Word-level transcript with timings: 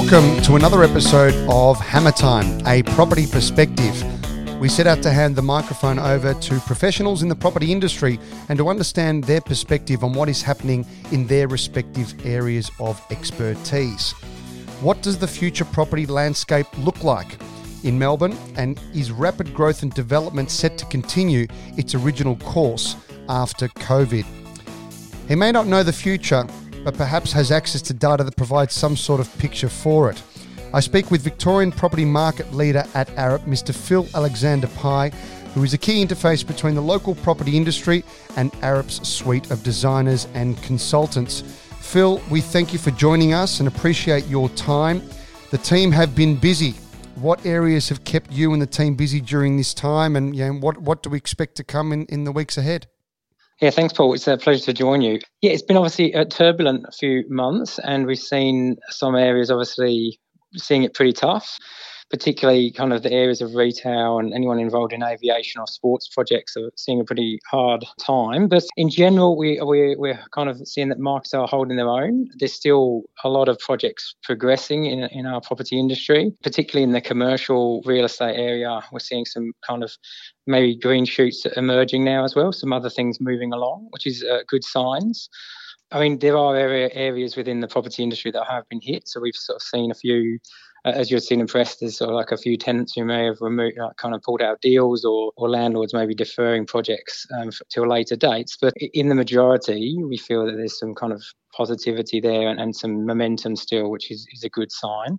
Welcome 0.00 0.40
to 0.42 0.54
another 0.54 0.84
episode 0.84 1.34
of 1.50 1.80
Hammer 1.80 2.12
Time, 2.12 2.64
a 2.68 2.84
property 2.84 3.26
perspective. 3.26 4.00
We 4.60 4.68
set 4.68 4.86
out 4.86 5.02
to 5.02 5.10
hand 5.10 5.34
the 5.34 5.42
microphone 5.42 5.98
over 5.98 6.34
to 6.34 6.60
professionals 6.60 7.22
in 7.24 7.28
the 7.28 7.34
property 7.34 7.72
industry 7.72 8.20
and 8.48 8.56
to 8.58 8.68
understand 8.68 9.24
their 9.24 9.40
perspective 9.40 10.04
on 10.04 10.12
what 10.12 10.28
is 10.28 10.40
happening 10.40 10.86
in 11.10 11.26
their 11.26 11.48
respective 11.48 12.14
areas 12.24 12.70
of 12.78 13.04
expertise. 13.10 14.12
What 14.82 15.02
does 15.02 15.18
the 15.18 15.26
future 15.26 15.64
property 15.64 16.06
landscape 16.06 16.68
look 16.78 17.02
like 17.02 17.36
in 17.82 17.98
Melbourne? 17.98 18.38
And 18.54 18.80
is 18.94 19.10
rapid 19.10 19.52
growth 19.52 19.82
and 19.82 19.92
development 19.92 20.52
set 20.52 20.78
to 20.78 20.86
continue 20.86 21.48
its 21.76 21.96
original 21.96 22.36
course 22.36 22.94
after 23.28 23.66
COVID? 23.66 24.24
He 25.26 25.34
may 25.34 25.50
not 25.50 25.66
know 25.66 25.82
the 25.82 25.92
future, 25.92 26.46
but 26.88 26.96
perhaps 26.96 27.32
has 27.32 27.52
access 27.52 27.82
to 27.82 27.92
data 27.92 28.24
that 28.24 28.34
provides 28.34 28.72
some 28.72 28.96
sort 28.96 29.20
of 29.20 29.38
picture 29.38 29.68
for 29.68 30.10
it. 30.10 30.22
I 30.72 30.80
speak 30.80 31.10
with 31.10 31.20
Victorian 31.20 31.70
property 31.70 32.06
market 32.06 32.50
leader 32.54 32.82
at 32.94 33.08
Arup, 33.08 33.40
Mr. 33.40 33.74
Phil 33.74 34.08
Alexander 34.14 34.68
Pye, 34.68 35.10
who 35.52 35.62
is 35.64 35.74
a 35.74 35.76
key 35.76 36.02
interface 36.02 36.46
between 36.46 36.74
the 36.74 36.80
local 36.80 37.14
property 37.14 37.58
industry 37.58 38.04
and 38.38 38.50
Arup's 38.62 39.06
suite 39.06 39.50
of 39.50 39.62
designers 39.62 40.28
and 40.32 40.56
consultants. 40.62 41.42
Phil, 41.80 42.22
we 42.30 42.40
thank 42.40 42.72
you 42.72 42.78
for 42.78 42.90
joining 42.92 43.34
us 43.34 43.58
and 43.60 43.68
appreciate 43.68 44.26
your 44.26 44.48
time. 44.50 45.02
The 45.50 45.58
team 45.58 45.92
have 45.92 46.16
been 46.16 46.36
busy. 46.36 46.70
What 47.16 47.44
areas 47.44 47.90
have 47.90 48.02
kept 48.04 48.32
you 48.32 48.54
and 48.54 48.62
the 48.62 48.66
team 48.66 48.94
busy 48.94 49.20
during 49.20 49.58
this 49.58 49.74
time, 49.74 50.16
and 50.16 50.34
you 50.34 50.46
know, 50.46 50.54
what 50.54 50.78
what 50.78 51.02
do 51.02 51.10
we 51.10 51.18
expect 51.18 51.56
to 51.56 51.64
come 51.64 51.92
in, 51.92 52.06
in 52.06 52.24
the 52.24 52.32
weeks 52.32 52.56
ahead? 52.56 52.86
Yeah, 53.60 53.70
thanks, 53.70 53.92
Paul. 53.92 54.14
It's 54.14 54.28
a 54.28 54.36
pleasure 54.36 54.64
to 54.66 54.72
join 54.72 55.02
you. 55.02 55.18
Yeah, 55.42 55.50
it's 55.50 55.62
been 55.62 55.76
obviously 55.76 56.12
a 56.12 56.24
turbulent 56.24 56.86
few 56.94 57.24
months, 57.28 57.80
and 57.80 58.06
we've 58.06 58.18
seen 58.18 58.76
some 58.90 59.16
areas 59.16 59.50
obviously 59.50 60.18
seeing 60.56 60.84
it 60.84 60.94
pretty 60.94 61.12
tough 61.12 61.58
particularly 62.10 62.70
kind 62.70 62.92
of 62.92 63.02
the 63.02 63.12
areas 63.12 63.40
of 63.40 63.54
retail 63.54 64.18
and 64.18 64.32
anyone 64.32 64.58
involved 64.58 64.92
in 64.92 65.02
aviation 65.02 65.60
or 65.60 65.66
sports 65.66 66.08
projects 66.08 66.56
are 66.56 66.70
seeing 66.76 67.00
a 67.00 67.04
pretty 67.04 67.38
hard 67.50 67.84
time. 68.00 68.48
But 68.48 68.64
in 68.76 68.88
general, 68.88 69.36
we, 69.36 69.60
we, 69.60 69.94
we're 69.96 70.20
kind 70.32 70.48
of 70.48 70.66
seeing 70.66 70.88
that 70.88 70.98
markets 70.98 71.34
are 71.34 71.46
holding 71.46 71.76
their 71.76 71.88
own. 71.88 72.28
There's 72.38 72.54
still 72.54 73.02
a 73.24 73.28
lot 73.28 73.48
of 73.48 73.58
projects 73.58 74.14
progressing 74.22 74.86
in, 74.86 75.04
in 75.10 75.26
our 75.26 75.40
property 75.40 75.78
industry, 75.78 76.32
particularly 76.42 76.84
in 76.84 76.92
the 76.92 77.00
commercial 77.00 77.82
real 77.84 78.06
estate 78.06 78.36
area. 78.36 78.80
We're 78.90 79.00
seeing 79.00 79.26
some 79.26 79.52
kind 79.66 79.82
of 79.82 79.92
maybe 80.46 80.76
green 80.76 81.04
shoots 81.04 81.44
emerging 81.56 82.04
now 82.04 82.24
as 82.24 82.34
well, 82.34 82.52
some 82.52 82.72
other 82.72 82.90
things 82.90 83.20
moving 83.20 83.52
along, 83.52 83.88
which 83.90 84.06
is 84.06 84.24
uh, 84.24 84.40
good 84.48 84.64
signs. 84.64 85.28
I 85.90 86.00
mean, 86.00 86.18
there 86.18 86.36
are 86.36 86.54
area, 86.54 86.90
areas 86.92 87.36
within 87.36 87.60
the 87.60 87.68
property 87.68 88.02
industry 88.02 88.30
that 88.32 88.44
have 88.46 88.68
been 88.68 88.80
hit. 88.82 89.08
So 89.08 89.20
we've 89.20 89.34
sort 89.34 89.56
of 89.56 89.62
seen 89.62 89.90
a 89.90 89.94
few 89.94 90.38
as 90.94 91.10
you've 91.10 91.22
seen 91.22 91.40
in 91.40 91.46
press, 91.46 91.76
there's 91.76 91.98
sort 91.98 92.10
of 92.10 92.16
like 92.16 92.32
a 92.32 92.36
few 92.36 92.56
tenants 92.56 92.94
who 92.94 93.04
may 93.04 93.24
have 93.24 93.40
removed, 93.40 93.78
like, 93.78 93.96
kind 93.96 94.14
of 94.14 94.22
pulled 94.22 94.42
out 94.42 94.60
deals, 94.60 95.04
or, 95.04 95.32
or 95.36 95.48
landlords 95.48 95.94
maybe 95.94 96.14
deferring 96.14 96.66
projects 96.66 97.26
um, 97.38 97.50
to 97.70 97.82
later 97.82 98.16
dates. 98.16 98.56
But 98.60 98.74
in 98.76 99.08
the 99.08 99.14
majority, 99.14 99.98
we 100.02 100.16
feel 100.16 100.46
that 100.46 100.56
there's 100.56 100.78
some 100.78 100.94
kind 100.94 101.12
of 101.12 101.22
positivity 101.54 102.20
there 102.20 102.48
and, 102.48 102.60
and 102.60 102.74
some 102.74 103.06
momentum 103.06 103.56
still, 103.56 103.90
which 103.90 104.10
is, 104.10 104.26
is 104.32 104.44
a 104.44 104.48
good 104.48 104.72
sign. 104.72 105.18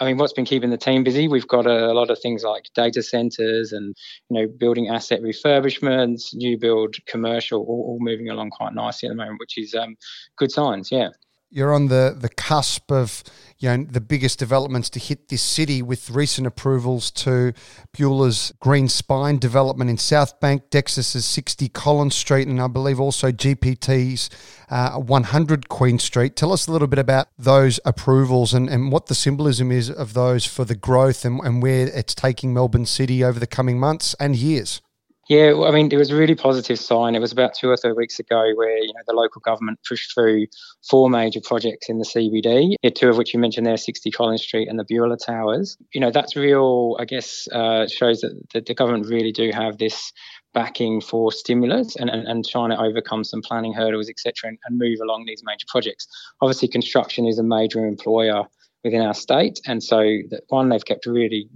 I 0.00 0.06
mean, 0.06 0.16
what's 0.16 0.32
been 0.32 0.44
keeping 0.44 0.70
the 0.70 0.76
team 0.76 1.04
busy? 1.04 1.28
We've 1.28 1.46
got 1.46 1.66
a, 1.66 1.92
a, 1.92 1.94
lot 1.94 2.10
of 2.10 2.18
things 2.18 2.42
like 2.42 2.64
data 2.74 3.00
centers 3.00 3.72
and 3.72 3.94
you 4.28 4.40
know 4.40 4.48
building 4.58 4.88
asset 4.88 5.22
refurbishments, 5.22 6.34
new 6.34 6.58
build, 6.58 6.96
commercial, 7.06 7.60
all, 7.60 7.84
all 7.86 7.98
moving 8.00 8.28
along 8.28 8.50
quite 8.50 8.74
nicely 8.74 9.08
at 9.08 9.12
the 9.12 9.16
moment, 9.16 9.38
which 9.38 9.56
is 9.56 9.72
um, 9.72 9.94
good 10.36 10.50
signs. 10.50 10.90
Yeah 10.90 11.10
you're 11.54 11.72
on 11.72 11.86
the, 11.86 12.16
the 12.18 12.28
cusp 12.28 12.90
of 12.90 13.22
you 13.58 13.68
know 13.68 13.86
the 13.88 14.00
biggest 14.00 14.40
developments 14.40 14.90
to 14.90 14.98
hit 14.98 15.28
this 15.28 15.40
city 15.40 15.82
with 15.82 16.10
recent 16.10 16.48
approvals 16.48 17.12
to 17.12 17.52
Beulah's 17.96 18.52
Green 18.58 18.88
Spine 18.88 19.38
development 19.38 19.88
in 19.88 19.96
South 19.96 20.40
Bank, 20.40 20.68
Dexus's 20.68 21.24
60 21.24 21.68
Collins 21.68 22.16
Street, 22.16 22.48
and 22.48 22.60
I 22.60 22.66
believe 22.66 22.98
also 22.98 23.30
GPT's 23.30 24.30
uh, 24.68 24.98
100 24.98 25.68
Queen 25.68 26.00
Street. 26.00 26.34
Tell 26.34 26.52
us 26.52 26.66
a 26.66 26.72
little 26.72 26.88
bit 26.88 26.98
about 26.98 27.28
those 27.38 27.78
approvals 27.84 28.52
and, 28.52 28.68
and 28.68 28.90
what 28.90 29.06
the 29.06 29.14
symbolism 29.14 29.70
is 29.70 29.88
of 29.88 30.12
those 30.12 30.44
for 30.44 30.64
the 30.64 30.74
growth 30.74 31.24
and, 31.24 31.38
and 31.40 31.62
where 31.62 31.86
it's 31.86 32.16
taking 32.16 32.52
Melbourne 32.52 32.86
City 32.86 33.22
over 33.22 33.38
the 33.38 33.46
coming 33.46 33.78
months 33.78 34.16
and 34.18 34.34
years. 34.34 34.82
Yeah, 35.28 35.52
well, 35.52 35.66
I 35.66 35.70
mean, 35.70 35.90
it 35.90 35.96
was 35.96 36.10
a 36.10 36.16
really 36.16 36.34
positive 36.34 36.78
sign. 36.78 37.14
It 37.14 37.20
was 37.20 37.32
about 37.32 37.54
two 37.54 37.70
or 37.70 37.76
three 37.76 37.92
weeks 37.92 38.18
ago 38.18 38.52
where 38.54 38.78
you 38.78 38.92
know 38.92 39.00
the 39.06 39.14
local 39.14 39.40
government 39.40 39.78
pushed 39.88 40.12
through 40.12 40.46
four 40.88 41.08
major 41.08 41.40
projects 41.42 41.88
in 41.88 41.98
the 41.98 42.04
CBD. 42.04 42.74
Two 42.94 43.08
of 43.08 43.16
which 43.16 43.32
you 43.32 43.40
mentioned 43.40 43.66
there, 43.66 43.76
60 43.76 44.10
Collins 44.10 44.42
Street 44.42 44.68
and 44.68 44.78
the 44.78 44.84
Beulah 44.84 45.16
Towers. 45.16 45.78
You 45.94 46.00
know, 46.00 46.10
that's 46.10 46.36
real. 46.36 46.96
I 47.00 47.06
guess 47.06 47.48
uh, 47.52 47.86
shows 47.86 48.20
that, 48.20 48.38
that 48.52 48.66
the 48.66 48.74
government 48.74 49.06
really 49.06 49.32
do 49.32 49.50
have 49.52 49.78
this 49.78 50.12
backing 50.52 51.00
for 51.00 51.32
stimulus 51.32 51.96
and, 51.96 52.08
and, 52.08 52.28
and 52.28 52.46
trying 52.46 52.70
to 52.70 52.80
overcome 52.80 53.24
some 53.24 53.42
planning 53.42 53.72
hurdles, 53.72 54.08
etc., 54.08 54.50
and, 54.50 54.58
and 54.66 54.78
move 54.78 54.98
along 55.02 55.24
these 55.26 55.42
major 55.44 55.66
projects. 55.68 56.06
Obviously, 56.40 56.68
construction 56.68 57.26
is 57.26 57.38
a 57.38 57.42
major 57.42 57.84
employer 57.86 58.44
within 58.84 59.00
our 59.00 59.14
state, 59.14 59.58
and 59.66 59.82
so 59.82 59.98
that 60.28 60.42
one 60.48 60.68
they've 60.68 60.84
kept 60.84 61.06
really 61.06 61.48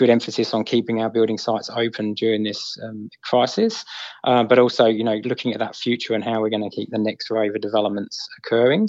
good 0.00 0.08
emphasis 0.08 0.54
on 0.54 0.64
keeping 0.64 1.02
our 1.02 1.10
building 1.10 1.36
sites 1.36 1.68
open 1.76 2.14
during 2.14 2.42
this 2.42 2.78
um, 2.82 3.10
crisis, 3.22 3.84
uh, 4.24 4.42
but 4.42 4.58
also, 4.58 4.86
you 4.86 5.04
know, 5.04 5.20
looking 5.24 5.52
at 5.52 5.58
that 5.58 5.76
future 5.76 6.14
and 6.14 6.24
how 6.24 6.40
we're 6.40 6.48
going 6.48 6.68
to 6.68 6.74
keep 6.74 6.90
the 6.90 6.98
next 6.98 7.30
wave 7.30 7.54
of 7.54 7.60
developments 7.60 8.26
occurring. 8.38 8.88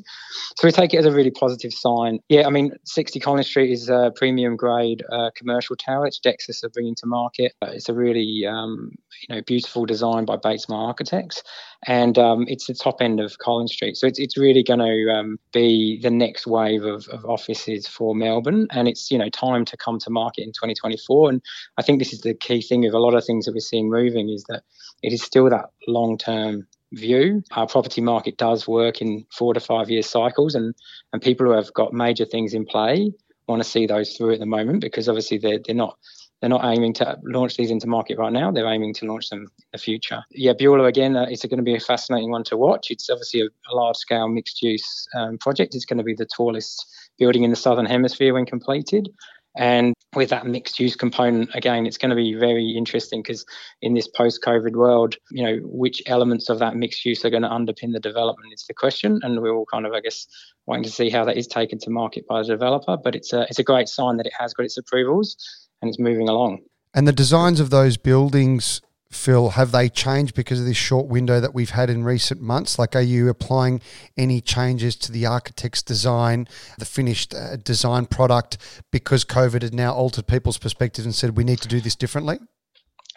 So 0.57 0.67
we 0.69 0.71
take 0.71 0.93
it 0.93 0.99
as 0.99 1.05
a 1.05 1.11
really 1.11 1.29
positive 1.29 1.73
sign. 1.73 2.19
Yeah, 2.29 2.47
I 2.47 2.49
mean, 2.49 2.71
60 2.85 3.19
Collins 3.19 3.47
Street 3.47 3.71
is 3.71 3.89
a 3.89 4.13
premium 4.15 4.55
grade 4.55 5.03
uh, 5.11 5.31
commercial 5.35 5.75
tower. 5.75 6.07
It's 6.07 6.17
Dexus 6.17 6.63
are 6.63 6.69
bringing 6.69 6.95
to 6.95 7.05
market. 7.05 7.53
Uh, 7.61 7.71
it's 7.73 7.89
a 7.89 7.93
really, 7.93 8.45
um, 8.47 8.93
you 9.27 9.35
know, 9.35 9.41
beautiful 9.41 9.85
design 9.85 10.23
by 10.23 10.37
Bates 10.37 10.63
Smart 10.63 10.87
Architects, 10.87 11.43
and 11.87 12.17
um, 12.17 12.45
it's 12.47 12.67
the 12.67 12.73
top 12.73 13.01
end 13.01 13.19
of 13.19 13.37
Collins 13.39 13.73
Street. 13.73 13.97
So 13.97 14.07
it's 14.07 14.17
it's 14.19 14.37
really 14.37 14.63
going 14.63 14.79
to 14.79 15.13
um, 15.13 15.39
be 15.51 15.99
the 15.99 16.09
next 16.09 16.47
wave 16.47 16.85
of, 16.85 17.07
of 17.09 17.25
offices 17.25 17.85
for 17.85 18.15
Melbourne, 18.15 18.67
and 18.71 18.87
it's 18.87 19.11
you 19.11 19.17
know 19.17 19.29
time 19.29 19.65
to 19.65 19.75
come 19.75 19.99
to 19.99 20.09
market 20.09 20.43
in 20.43 20.51
2024 20.53 21.00
before. 21.01 21.29
And 21.29 21.41
I 21.77 21.81
think 21.81 21.99
this 21.99 22.13
is 22.13 22.21
the 22.21 22.33
key 22.33 22.61
thing 22.61 22.85
of 22.85 22.93
a 22.93 22.99
lot 22.99 23.13
of 23.13 23.25
things 23.25 23.45
that 23.45 23.53
we're 23.53 23.59
seeing 23.59 23.89
moving 23.89 24.29
is 24.29 24.43
that 24.49 24.63
it 25.01 25.13
is 25.13 25.21
still 25.21 25.49
that 25.49 25.71
long 25.87 26.17
term 26.17 26.67
view. 26.93 27.43
Our 27.51 27.67
property 27.67 28.01
market 28.01 28.37
does 28.37 28.67
work 28.67 29.01
in 29.01 29.25
four 29.31 29.53
to 29.53 29.59
five 29.59 29.89
year 29.89 30.03
cycles, 30.03 30.55
and, 30.55 30.75
and 31.13 31.21
people 31.21 31.45
who 31.45 31.53
have 31.53 31.73
got 31.73 31.93
major 31.93 32.25
things 32.25 32.53
in 32.53 32.65
play 32.65 33.11
want 33.47 33.61
to 33.61 33.67
see 33.67 33.85
those 33.85 34.15
through 34.15 34.33
at 34.33 34.39
the 34.39 34.45
moment 34.45 34.81
because 34.81 35.09
obviously 35.09 35.37
they're, 35.37 35.59
they're 35.65 35.75
not 35.75 35.97
they're 36.39 36.49
not 36.49 36.65
aiming 36.65 36.93
to 36.93 37.19
launch 37.23 37.55
these 37.55 37.69
into 37.69 37.85
market 37.85 38.17
right 38.17 38.33
now. 38.33 38.51
They're 38.51 38.71
aiming 38.71 38.95
to 38.95 39.05
launch 39.05 39.29
them 39.29 39.41
in 39.41 39.47
the 39.73 39.77
future. 39.77 40.23
Yeah, 40.31 40.53
Beulah 40.57 40.85
again 40.85 41.15
uh, 41.15 41.27
is 41.29 41.43
going 41.43 41.57
to 41.57 41.63
be 41.63 41.75
a 41.75 41.79
fascinating 41.79 42.31
one 42.31 42.43
to 42.45 42.57
watch. 42.57 42.89
It's 42.89 43.11
obviously 43.11 43.41
a, 43.41 43.45
a 43.71 43.75
large 43.75 43.95
scale 43.95 44.27
mixed 44.27 44.61
use 44.63 45.07
um, 45.15 45.37
project. 45.37 45.75
It's 45.75 45.85
going 45.85 45.99
to 45.99 46.03
be 46.03 46.15
the 46.15 46.25
tallest 46.25 46.83
building 47.19 47.43
in 47.43 47.51
the 47.51 47.55
southern 47.55 47.85
hemisphere 47.85 48.33
when 48.33 48.47
completed. 48.47 49.07
And 49.55 49.93
with 50.15 50.29
that 50.29 50.45
mixed 50.45 50.79
use 50.79 50.95
component, 50.95 51.49
again, 51.53 51.85
it's 51.85 51.97
going 51.97 52.09
to 52.09 52.15
be 52.15 52.35
very 52.35 52.71
interesting 52.71 53.21
because 53.21 53.45
in 53.81 53.93
this 53.93 54.07
post 54.07 54.41
COVID 54.45 54.73
world, 54.73 55.15
you 55.29 55.43
know, 55.43 55.59
which 55.63 56.01
elements 56.05 56.49
of 56.49 56.59
that 56.59 56.75
mixed 56.75 57.05
use 57.05 57.25
are 57.25 57.29
going 57.29 57.43
to 57.43 57.49
underpin 57.49 57.91
the 57.91 57.99
development 57.99 58.53
is 58.53 58.65
the 58.67 58.73
question. 58.73 59.19
And 59.23 59.41
we're 59.41 59.53
all 59.53 59.65
kind 59.71 59.85
of, 59.85 59.93
I 59.93 59.99
guess, 59.99 60.25
waiting 60.67 60.83
to 60.83 60.91
see 60.91 61.09
how 61.09 61.25
that 61.25 61.37
is 61.37 61.47
taken 61.47 61.79
to 61.79 61.89
market 61.89 62.25
by 62.27 62.41
the 62.41 62.47
developer. 62.47 62.97
But 62.97 63.15
it's 63.15 63.33
a, 63.33 63.41
it's 63.43 63.59
a 63.59 63.63
great 63.63 63.89
sign 63.89 64.17
that 64.17 64.25
it 64.25 64.33
has 64.37 64.53
got 64.53 64.63
its 64.63 64.77
approvals 64.77 65.35
and 65.81 65.89
it's 65.89 65.99
moving 65.99 66.29
along. 66.29 66.59
And 66.93 67.07
the 67.07 67.13
designs 67.13 67.59
of 67.59 67.69
those 67.69 67.97
buildings 67.97 68.81
Phil, 69.11 69.49
have 69.49 69.71
they 69.71 69.89
changed 69.89 70.35
because 70.35 70.59
of 70.59 70.65
this 70.65 70.77
short 70.77 71.07
window 71.07 71.39
that 71.39 71.53
we've 71.53 71.71
had 71.71 71.89
in 71.89 72.03
recent 72.03 72.41
months? 72.41 72.79
Like, 72.79 72.95
are 72.95 73.01
you 73.01 73.27
applying 73.27 73.81
any 74.17 74.39
changes 74.39 74.95
to 74.97 75.11
the 75.11 75.25
architect's 75.25 75.83
design, 75.83 76.47
the 76.79 76.85
finished 76.85 77.33
uh, 77.33 77.57
design 77.57 78.05
product, 78.05 78.57
because 78.89 79.25
COVID 79.25 79.61
has 79.63 79.73
now 79.73 79.93
altered 79.93 80.27
people's 80.27 80.57
perspectives 80.57 81.05
and 81.05 81.13
said 81.13 81.35
we 81.35 81.43
need 81.43 81.59
to 81.59 81.67
do 81.67 81.81
this 81.81 81.95
differently? 81.95 82.39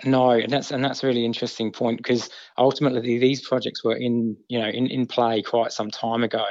No, 0.04 0.30
and 0.30 0.52
that's 0.52 0.72
and 0.72 0.84
that's 0.84 1.04
a 1.04 1.06
really 1.06 1.24
interesting 1.24 1.70
point 1.70 1.98
because 1.98 2.28
ultimately 2.58 3.18
these 3.18 3.46
projects 3.46 3.84
were 3.84 3.94
in 3.94 4.36
you 4.48 4.58
know 4.58 4.68
in, 4.68 4.88
in 4.88 5.06
play 5.06 5.40
quite 5.40 5.72
some 5.72 5.90
time 5.90 6.24
ago, 6.24 6.44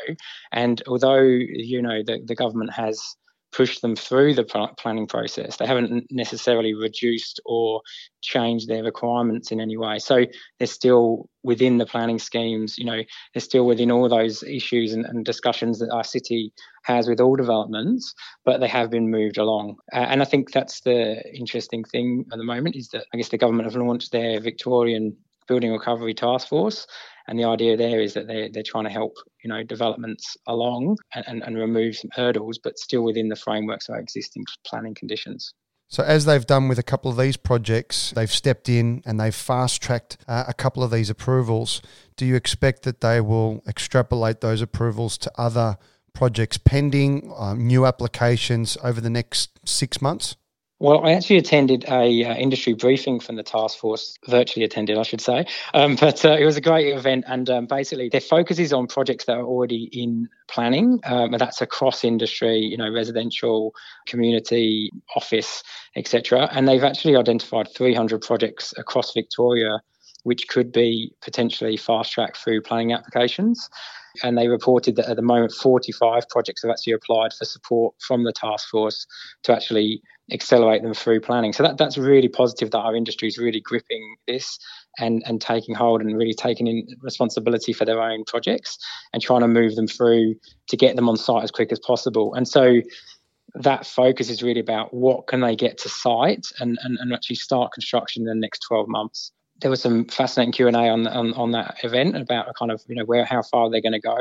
and 0.53 0.81
although 0.87 1.21
you 1.21 1.81
know 1.81 2.01
the, 2.03 2.21
the 2.25 2.35
government 2.35 2.71
has 2.71 3.15
pushed 3.53 3.81
them 3.81 3.95
through 3.95 4.33
the 4.33 4.43
planning 4.77 5.07
process. 5.07 5.57
They 5.57 5.67
haven't 5.67 6.07
necessarily 6.11 6.73
reduced 6.73 7.39
or 7.45 7.81
changed 8.21 8.67
their 8.67 8.83
requirements 8.83 9.51
in 9.51 9.59
any 9.61 9.77
way. 9.77 9.99
So 9.99 10.25
they're 10.57 10.67
still 10.67 11.29
within 11.43 11.77
the 11.77 11.85
planning 11.85 12.19
schemes, 12.19 12.77
you 12.77 12.85
know, 12.85 13.01
they're 13.33 13.41
still 13.41 13.65
within 13.65 13.91
all 13.91 14.07
those 14.09 14.43
issues 14.43 14.93
and, 14.93 15.05
and 15.05 15.25
discussions 15.25 15.79
that 15.79 15.91
our 15.91 16.03
city 16.03 16.53
has 16.83 17.07
with 17.07 17.19
all 17.19 17.35
developments, 17.35 18.13
but 18.45 18.59
they 18.59 18.67
have 18.67 18.89
been 18.89 19.11
moved 19.11 19.37
along. 19.37 19.75
Uh, 19.93 20.05
and 20.09 20.21
I 20.21 20.25
think 20.25 20.51
that's 20.51 20.81
the 20.81 21.21
interesting 21.35 21.83
thing 21.83 22.25
at 22.31 22.37
the 22.37 22.45
moment 22.45 22.75
is 22.75 22.89
that 22.89 23.05
I 23.13 23.17
guess 23.17 23.29
the 23.29 23.37
government 23.37 23.71
have 23.71 23.81
launched 23.81 24.11
their 24.11 24.39
Victorian 24.39 25.17
Building 25.47 25.71
Recovery 25.71 26.13
Task 26.13 26.47
Force. 26.47 26.87
And 27.27 27.39
the 27.39 27.45
idea 27.45 27.77
there 27.77 28.01
is 28.01 28.13
that 28.15 28.27
they're, 28.27 28.49
they're 28.51 28.63
trying 28.63 28.83
to 28.83 28.89
help, 28.89 29.15
you 29.43 29.49
know, 29.49 29.63
developments 29.63 30.35
along 30.47 30.97
and, 31.15 31.41
and, 31.41 31.57
remove 31.57 31.95
some 31.95 32.09
hurdles, 32.13 32.59
but 32.61 32.77
still 32.77 33.03
within 33.03 33.29
the 33.29 33.35
frameworks 33.35 33.87
of 33.87 33.95
existing 33.95 34.43
planning 34.65 34.93
conditions. 34.93 35.53
So, 35.87 36.03
as 36.03 36.25
they've 36.25 36.45
done 36.45 36.67
with 36.67 36.79
a 36.79 36.83
couple 36.83 37.11
of 37.11 37.17
these 37.17 37.37
projects, 37.37 38.11
they've 38.11 38.31
stepped 38.31 38.67
in 38.67 39.03
and 39.05 39.19
they've 39.19 39.33
fast 39.33 39.81
tracked 39.81 40.17
uh, 40.27 40.45
a 40.47 40.53
couple 40.53 40.83
of 40.83 40.91
these 40.91 41.09
approvals. 41.09 41.81
Do 42.17 42.25
you 42.25 42.35
expect 42.35 42.83
that 42.83 43.01
they 43.01 43.21
will 43.21 43.61
extrapolate 43.67 44.41
those 44.41 44.61
approvals 44.61 45.17
to 45.19 45.31
other 45.37 45.77
projects 46.13 46.57
pending, 46.57 47.31
um, 47.37 47.65
new 47.65 47.85
applications 47.85 48.77
over 48.83 48.99
the 48.99 49.09
next 49.09 49.59
six 49.65 50.01
months? 50.01 50.35
Well, 50.83 51.05
I 51.05 51.13
actually 51.13 51.37
attended 51.37 51.85
a 51.87 52.25
uh, 52.25 52.35
industry 52.35 52.73
briefing 52.73 53.21
from 53.21 53.37
the 53.37 53.43
task 53.43 53.77
force, 53.77 54.17
virtually 54.27 54.65
attended, 54.65 54.97
I 54.97 55.03
should 55.03 55.21
say. 55.21 55.45
Um, 55.73 55.95
but 55.99 56.25
uh, 56.25 56.35
it 56.37 56.43
was 56.43 56.57
a 56.57 56.61
great 56.61 56.93
event, 56.93 57.23
and 57.25 57.49
um, 57.49 57.67
basically 57.67 58.09
their 58.09 58.19
focus 58.19 58.59
is 58.59 58.73
on 58.73 58.87
projects 58.87 59.23
that 59.25 59.37
are 59.37 59.45
already 59.45 59.87
in 59.93 60.27
planning, 60.49 60.99
um, 61.05 61.31
and 61.31 61.39
that's 61.39 61.61
across 61.61 62.03
industry, 62.03 62.57
you 62.57 62.75
know, 62.75 62.91
residential, 62.91 63.73
community, 64.07 64.91
office, 65.15 65.63
etc. 65.95 66.49
And 66.51 66.67
they've 66.67 66.83
actually 66.83 67.15
identified 67.15 67.69
300 67.73 68.21
projects 68.21 68.73
across 68.77 69.13
Victoria, 69.13 69.79
which 70.23 70.49
could 70.49 70.73
be 70.73 71.13
potentially 71.21 71.77
fast 71.77 72.11
tracked 72.11 72.35
through 72.35 72.61
planning 72.61 72.91
applications. 72.91 73.69
And 74.21 74.37
they 74.37 74.49
reported 74.49 74.97
that 74.97 75.07
at 75.09 75.15
the 75.15 75.21
moment, 75.21 75.53
45 75.53 76.27
projects 76.27 76.61
have 76.63 76.71
actually 76.71 76.93
applied 76.93 77.31
for 77.31 77.45
support 77.45 77.95
from 78.05 78.25
the 78.25 78.33
task 78.33 78.69
force 78.69 79.07
to 79.43 79.53
actually 79.55 80.01
accelerate 80.31 80.81
them 80.83 80.93
through 80.93 81.19
planning. 81.19 81.53
So 81.53 81.63
that, 81.63 81.77
that's 81.77 81.97
really 81.97 82.29
positive 82.29 82.71
that 82.71 82.79
our 82.79 82.95
industry 82.95 83.27
is 83.27 83.37
really 83.37 83.59
gripping 83.59 84.15
this 84.27 84.57
and, 84.97 85.21
and 85.25 85.41
taking 85.41 85.75
hold 85.75 86.01
and 86.01 86.15
really 86.17 86.33
taking 86.33 86.67
in 86.67 86.87
responsibility 87.01 87.73
for 87.73 87.85
their 87.85 88.01
own 88.01 88.23
projects 88.25 88.77
and 89.11 89.21
trying 89.21 89.41
to 89.41 89.47
move 89.47 89.75
them 89.75 89.87
through 89.87 90.35
to 90.67 90.77
get 90.77 90.95
them 90.95 91.09
on 91.09 91.17
site 91.17 91.43
as 91.43 91.51
quick 91.51 91.71
as 91.71 91.79
possible. 91.79 92.33
And 92.35 92.47
so 92.47 92.81
that 93.55 93.85
focus 93.85 94.29
is 94.29 94.41
really 94.41 94.61
about 94.61 94.93
what 94.93 95.27
can 95.27 95.41
they 95.41 95.55
get 95.55 95.77
to 95.79 95.89
site 95.89 96.47
and, 96.59 96.77
and, 96.83 96.97
and 96.99 97.13
actually 97.13 97.35
start 97.35 97.73
construction 97.73 98.23
in 98.23 98.27
the 98.27 98.35
next 98.35 98.59
12 98.59 98.87
months 98.87 99.31
there 99.61 99.69
was 99.69 99.81
some 99.81 100.05
fascinating 100.05 100.51
Q 100.51 100.67
and 100.67 100.75
A 100.75 100.89
on, 100.89 101.07
on 101.07 101.33
on 101.33 101.51
that 101.51 101.77
event 101.83 102.17
about 102.17 102.47
kind 102.57 102.71
of 102.71 102.81
you 102.87 102.95
know 102.95 103.05
where 103.05 103.23
how 103.23 103.41
far 103.43 103.69
they're 103.69 103.81
going 103.81 103.93
to 103.93 103.99
go. 103.99 104.17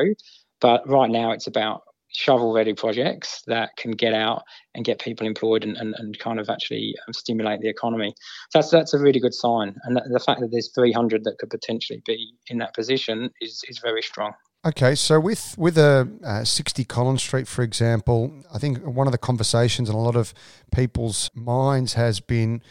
But 0.61 0.89
right 0.89 1.11
now 1.11 1.33
it's 1.33 1.47
about 1.47 1.83
shovel 2.13 2.53
ready 2.53 2.75
projects 2.75 3.43
that 3.47 3.77
can 3.77 3.93
get 3.93 4.15
out 4.15 4.43
and 4.75 4.85
get 4.85 5.01
people 5.01 5.27
employed 5.27 5.65
and, 5.65 5.77
and, 5.77 5.95
and 5.99 6.19
kind 6.19 6.39
of 6.39 6.49
actually 6.49 6.95
um, 7.07 7.13
stimulate 7.13 7.61
the 7.61 7.69
economy. 7.69 8.15
So 8.51 8.59
that's 8.59 8.71
that's 8.71 8.95
a 8.95 8.99
really 8.99 9.21
good 9.21 9.35
sign. 9.35 9.77
And 9.85 9.97
the 9.97 10.21
fact 10.21 10.41
that 10.41 10.51
there's 10.51 10.71
300 10.75 11.25
that 11.25 11.39
could 11.39 11.51
potentially 11.51 12.03
be 12.07 12.35
in 12.49 12.59
that 12.59 12.75
position 12.75 13.31
is 13.41 13.63
is 13.69 13.79
very 13.79 14.03
strong. 14.03 14.33
Okay, 14.65 14.95
so 14.95 15.19
with 15.19 15.57
with 15.59 15.77
a 15.77 16.09
uh, 16.25 16.45
60 16.45 16.85
Collins 16.85 17.23
Street, 17.23 17.49
for 17.49 17.63
example, 17.63 18.45
I 18.55 18.59
think 18.59 18.79
one 18.85 19.09
of 19.09 19.13
the 19.13 19.19
conversations 19.19 19.91
in 19.91 19.97
a 19.97 20.01
lot 20.01 20.15
of 20.15 20.33
people's 20.71 21.31
minds 21.35 21.95
has 21.95 22.21
been 22.21 22.63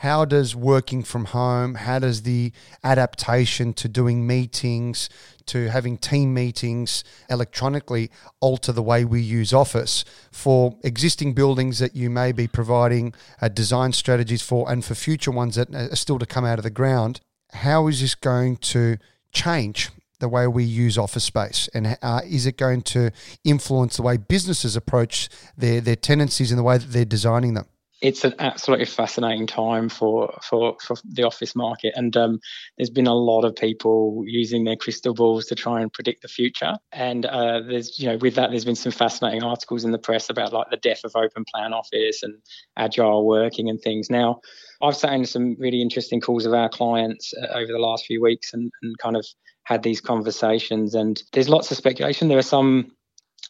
how 0.00 0.24
does 0.24 0.56
working 0.56 1.02
from 1.02 1.26
home, 1.26 1.74
how 1.74 1.98
does 1.98 2.22
the 2.22 2.50
adaptation 2.82 3.74
to 3.74 3.86
doing 3.86 4.26
meetings, 4.26 5.10
to 5.44 5.68
having 5.68 5.98
team 5.98 6.32
meetings 6.32 7.04
electronically 7.28 8.10
alter 8.40 8.72
the 8.72 8.82
way 8.82 9.04
we 9.04 9.20
use 9.20 9.52
Office 9.52 10.06
for 10.32 10.74
existing 10.84 11.34
buildings 11.34 11.80
that 11.80 11.94
you 11.94 12.08
may 12.08 12.32
be 12.32 12.48
providing 12.48 13.12
uh, 13.42 13.48
design 13.48 13.92
strategies 13.92 14.40
for 14.40 14.70
and 14.72 14.86
for 14.86 14.94
future 14.94 15.30
ones 15.30 15.56
that 15.56 15.74
are 15.74 15.94
still 15.94 16.18
to 16.18 16.24
come 16.24 16.46
out 16.46 16.58
of 16.58 16.62
the 16.62 16.70
ground? 16.70 17.20
How 17.52 17.86
is 17.86 18.00
this 18.00 18.14
going 18.14 18.56
to 18.56 18.96
change 19.32 19.90
the 20.18 20.30
way 20.30 20.46
we 20.46 20.64
use 20.64 20.96
office 20.96 21.24
space? 21.24 21.68
And 21.74 21.98
uh, 22.00 22.22
is 22.24 22.46
it 22.46 22.56
going 22.56 22.80
to 22.82 23.10
influence 23.44 23.98
the 23.98 24.02
way 24.02 24.16
businesses 24.16 24.76
approach 24.76 25.28
their, 25.58 25.82
their 25.82 25.96
tenancies 25.96 26.50
and 26.50 26.58
the 26.58 26.62
way 26.62 26.78
that 26.78 26.90
they're 26.90 27.04
designing 27.04 27.52
them? 27.52 27.66
It's 28.00 28.24
an 28.24 28.34
absolutely 28.38 28.86
fascinating 28.86 29.46
time 29.46 29.88
for 29.88 30.38
for, 30.42 30.76
for 30.80 30.96
the 31.04 31.24
office 31.24 31.54
market, 31.54 31.92
and 31.96 32.16
um, 32.16 32.40
there's 32.76 32.90
been 32.90 33.06
a 33.06 33.14
lot 33.14 33.44
of 33.44 33.54
people 33.54 34.22
using 34.26 34.64
their 34.64 34.76
crystal 34.76 35.14
balls 35.14 35.46
to 35.46 35.54
try 35.54 35.80
and 35.80 35.92
predict 35.92 36.22
the 36.22 36.28
future. 36.28 36.74
And 36.92 37.26
uh, 37.26 37.60
there's 37.60 37.98
you 37.98 38.08
know 38.08 38.16
with 38.16 38.36
that, 38.36 38.50
there's 38.50 38.64
been 38.64 38.76
some 38.76 38.92
fascinating 38.92 39.42
articles 39.42 39.84
in 39.84 39.92
the 39.92 39.98
press 39.98 40.30
about 40.30 40.52
like 40.52 40.70
the 40.70 40.76
death 40.76 41.04
of 41.04 41.12
open 41.14 41.44
plan 41.44 41.72
office 41.72 42.22
and 42.22 42.36
agile 42.76 43.26
working 43.26 43.68
and 43.68 43.80
things. 43.80 44.08
Now, 44.10 44.40
I've 44.80 44.96
sat 44.96 45.12
in 45.12 45.26
some 45.26 45.56
really 45.58 45.82
interesting 45.82 46.20
calls 46.20 46.46
of 46.46 46.54
our 46.54 46.68
clients 46.68 47.34
uh, 47.34 47.58
over 47.58 47.70
the 47.70 47.78
last 47.78 48.06
few 48.06 48.22
weeks 48.22 48.54
and, 48.54 48.70
and 48.82 48.96
kind 48.98 49.16
of 49.16 49.26
had 49.64 49.82
these 49.82 50.00
conversations. 50.00 50.94
And 50.94 51.22
there's 51.32 51.48
lots 51.48 51.70
of 51.70 51.76
speculation. 51.76 52.28
There 52.28 52.38
are 52.38 52.42
some 52.42 52.92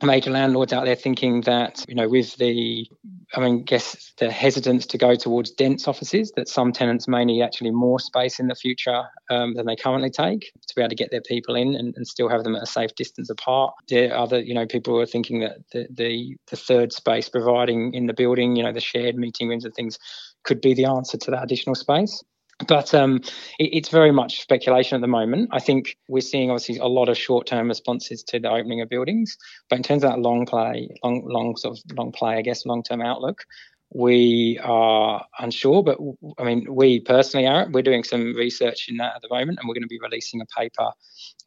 major 0.07 0.31
landlords 0.31 0.73
out 0.73 0.85
there 0.85 0.95
thinking 0.95 1.43
that, 1.43 1.85
you 1.89 1.95
know, 1.95 2.09
with 2.09 2.37
the, 2.37 2.87
I 3.35 3.41
mean, 3.41 3.65
guess 3.65 4.13
the 4.19 4.31
hesitance 4.31 4.87
to 4.87 4.99
go 4.99 5.15
towards 5.15 5.51
dense 5.51 5.87
offices, 5.87 6.33
that 6.37 6.49
some 6.49 6.73
tenants 6.73 7.07
may 7.07 7.25
need 7.25 7.43
actually 7.43 7.71
more 7.71 8.01
space 8.01 8.41
in 8.41 8.49
the 8.49 8.55
future 8.55 9.03
um, 9.31 9.55
than 9.55 9.67
they 9.67 9.77
currently 9.77 10.11
take 10.11 10.53
to 10.67 10.75
be 10.75 10.83
able 10.83 10.91
to 10.91 10.95
get 10.95 11.11
their 11.11 11.23
people 11.23 11.55
in 11.55 11.75
and, 11.75 11.95
and, 11.97 12.07
still 12.07 12.29
have 12.29 12.43
them 12.45 12.57
at 12.57 12.63
a 12.63 12.67
safe 12.67 12.95
distance 12.97 13.31
apart. 13.31 13.73
There 13.89 14.13
are 14.13 14.19
other, 14.19 14.41
you 14.41 14.55
know, 14.55 14.67
people 14.67 14.99
are 15.01 15.07
thinking 15.07 15.41
that 15.41 15.59
the, 15.73 15.87
the, 15.91 16.37
the 16.49 16.57
third 16.57 16.93
space 16.93 17.29
providing 17.29 17.95
in 17.95 18.07
the 18.07 18.15
building, 18.15 18.57
you 18.57 18.63
know, 18.63 18.73
the 18.73 18.81
shared 18.81 19.17
meeting 19.17 19.49
rooms 19.49 19.65
and 19.65 19.75
things 19.75 19.99
could 20.43 20.61
be 20.61 20.75
the 20.75 20.87
answer 20.87 21.19
to 21.19 21.31
that 21.31 21.45
additional 21.45 21.75
space. 21.75 22.23
But 22.67 22.95
um, 22.95 23.17
it, 23.59 23.71
it's 23.73 23.89
very 23.89 24.13
much 24.13 24.43
speculation 24.43 24.97
at 24.97 25.01
the 25.01 25.09
moment. 25.09 25.49
I 25.53 25.61
think 25.61 25.97
we're 26.09 26.21
seeing 26.21 26.51
obviously 26.51 26.79
a 26.79 26.87
lot 26.87 27.09
of 27.09 27.17
short-term 27.17 27.69
responses 27.69 28.23
to 28.25 28.39
the 28.39 28.51
opening 28.51 28.81
of 28.81 28.89
buildings, 28.89 29.37
but 29.69 29.77
in 29.77 29.83
terms 29.83 30.05
of 30.05 30.11
that 30.11 30.21
long 30.21 30.47
play, 30.47 30.89
long, 31.03 31.23
long 31.27 31.57
sort 31.57 31.79
of 31.79 31.97
long 31.97 32.13
play, 32.13 32.37
I 32.37 32.43
guess, 32.43 32.67
long-term 32.67 33.01
outlook, 33.01 33.45
we 33.93 34.61
are 34.63 35.25
unsure. 35.39 35.83
But 35.83 35.99
I 36.39 36.45
mean, 36.45 36.67
we 36.73 37.01
personally 37.01 37.47
are. 37.47 37.69
We're 37.71 37.83
doing 37.83 38.05
some 38.05 38.35
research 38.35 38.89
in 38.89 38.99
that 38.99 39.17
at 39.17 39.23
the 39.23 39.35
moment, 39.35 39.59
and 39.59 39.69
we're 39.69 39.75
going 39.75 39.83
to 39.83 39.89
be 39.89 40.01
releasing 40.01 40.41
a 40.41 40.47
paper 40.59 40.91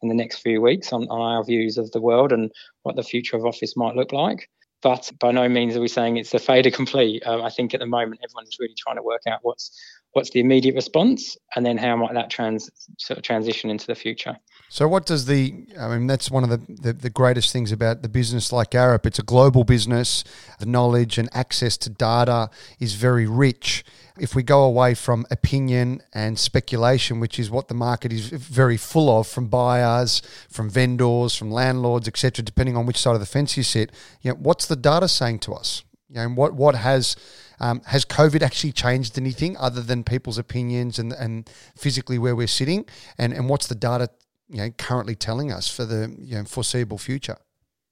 in 0.02 0.08
the 0.08 0.14
next 0.14 0.38
few 0.38 0.60
weeks 0.60 0.92
on, 0.92 1.04
on 1.08 1.20
our 1.20 1.44
views 1.44 1.78
of 1.78 1.90
the 1.92 2.00
world 2.00 2.32
and 2.32 2.50
what 2.82 2.96
the 2.96 3.02
future 3.02 3.36
of 3.36 3.46
office 3.46 3.76
might 3.76 3.96
look 3.96 4.12
like. 4.12 4.50
But 4.82 5.10
by 5.18 5.32
no 5.32 5.48
means 5.48 5.76
are 5.76 5.80
we 5.80 5.88
saying 5.88 6.18
it's 6.18 6.34
a 6.34 6.38
fait 6.38 6.66
accompli. 6.66 7.22
Um, 7.22 7.40
I 7.40 7.48
think 7.48 7.72
at 7.72 7.80
the 7.80 7.86
moment 7.86 8.20
everyone's 8.22 8.58
really 8.60 8.74
trying 8.76 8.96
to 8.96 9.02
work 9.02 9.22
out 9.26 9.38
what's 9.40 9.70
what's 10.14 10.30
the 10.30 10.40
immediate 10.40 10.74
response, 10.74 11.36
and 11.54 11.66
then 11.66 11.76
how 11.76 11.94
might 11.96 12.14
that 12.14 12.30
trans 12.30 12.70
sort 12.98 13.18
of 13.18 13.24
transition 13.24 13.68
into 13.68 13.86
the 13.86 13.94
future. 13.94 14.36
So, 14.68 14.88
what 14.88 15.06
does 15.06 15.26
the? 15.26 15.66
I 15.78 15.88
mean, 15.88 16.06
that's 16.06 16.30
one 16.30 16.42
of 16.42 16.50
the, 16.50 16.60
the, 16.82 16.92
the 16.92 17.10
greatest 17.10 17.52
things 17.52 17.70
about 17.70 18.02
the 18.02 18.08
business 18.08 18.52
like 18.52 18.70
Arup. 18.70 19.06
It's 19.06 19.18
a 19.18 19.22
global 19.24 19.64
business. 19.64 20.24
The 20.58 20.66
knowledge 20.66 21.18
and 21.18 21.28
access 21.32 21.76
to 21.78 21.90
data 21.90 22.48
is 22.80 22.94
very 22.94 23.26
rich. 23.26 23.84
If 24.18 24.36
we 24.36 24.44
go 24.44 24.62
away 24.62 24.94
from 24.94 25.26
opinion 25.30 26.00
and 26.12 26.38
speculation, 26.38 27.18
which 27.18 27.38
is 27.38 27.50
what 27.50 27.66
the 27.66 27.74
market 27.74 28.12
is 28.12 28.28
very 28.28 28.76
full 28.76 29.10
of, 29.18 29.26
from 29.26 29.48
buyers, 29.48 30.22
from 30.48 30.70
vendors, 30.70 31.34
from 31.34 31.50
landlords, 31.50 32.06
etc., 32.06 32.44
depending 32.44 32.76
on 32.76 32.86
which 32.86 32.98
side 32.98 33.14
of 33.14 33.20
the 33.20 33.26
fence 33.26 33.56
you 33.56 33.64
sit, 33.64 33.90
you 34.22 34.30
know, 34.30 34.38
what's 34.40 34.66
the 34.66 34.76
data 34.76 35.08
saying 35.08 35.40
to 35.40 35.52
us? 35.52 35.82
You 36.14 36.20
know, 36.20 36.28
what 36.28 36.54
what 36.54 36.76
has 36.76 37.16
um, 37.60 37.80
has 37.86 38.04
COVID 38.04 38.42
actually 38.42 38.72
changed 38.72 39.18
anything 39.18 39.56
other 39.56 39.80
than 39.80 40.04
people's 40.04 40.38
opinions 40.38 40.98
and, 40.98 41.12
and 41.12 41.50
physically 41.76 42.18
where 42.18 42.36
we're 42.36 42.46
sitting? 42.46 42.86
And, 43.18 43.32
and 43.32 43.48
what's 43.48 43.66
the 43.66 43.74
data 43.74 44.10
you 44.48 44.58
know, 44.58 44.70
currently 44.70 45.14
telling 45.14 45.50
us 45.52 45.68
for 45.68 45.84
the 45.84 46.14
you 46.18 46.36
know, 46.36 46.44
foreseeable 46.44 46.98
future? 46.98 47.36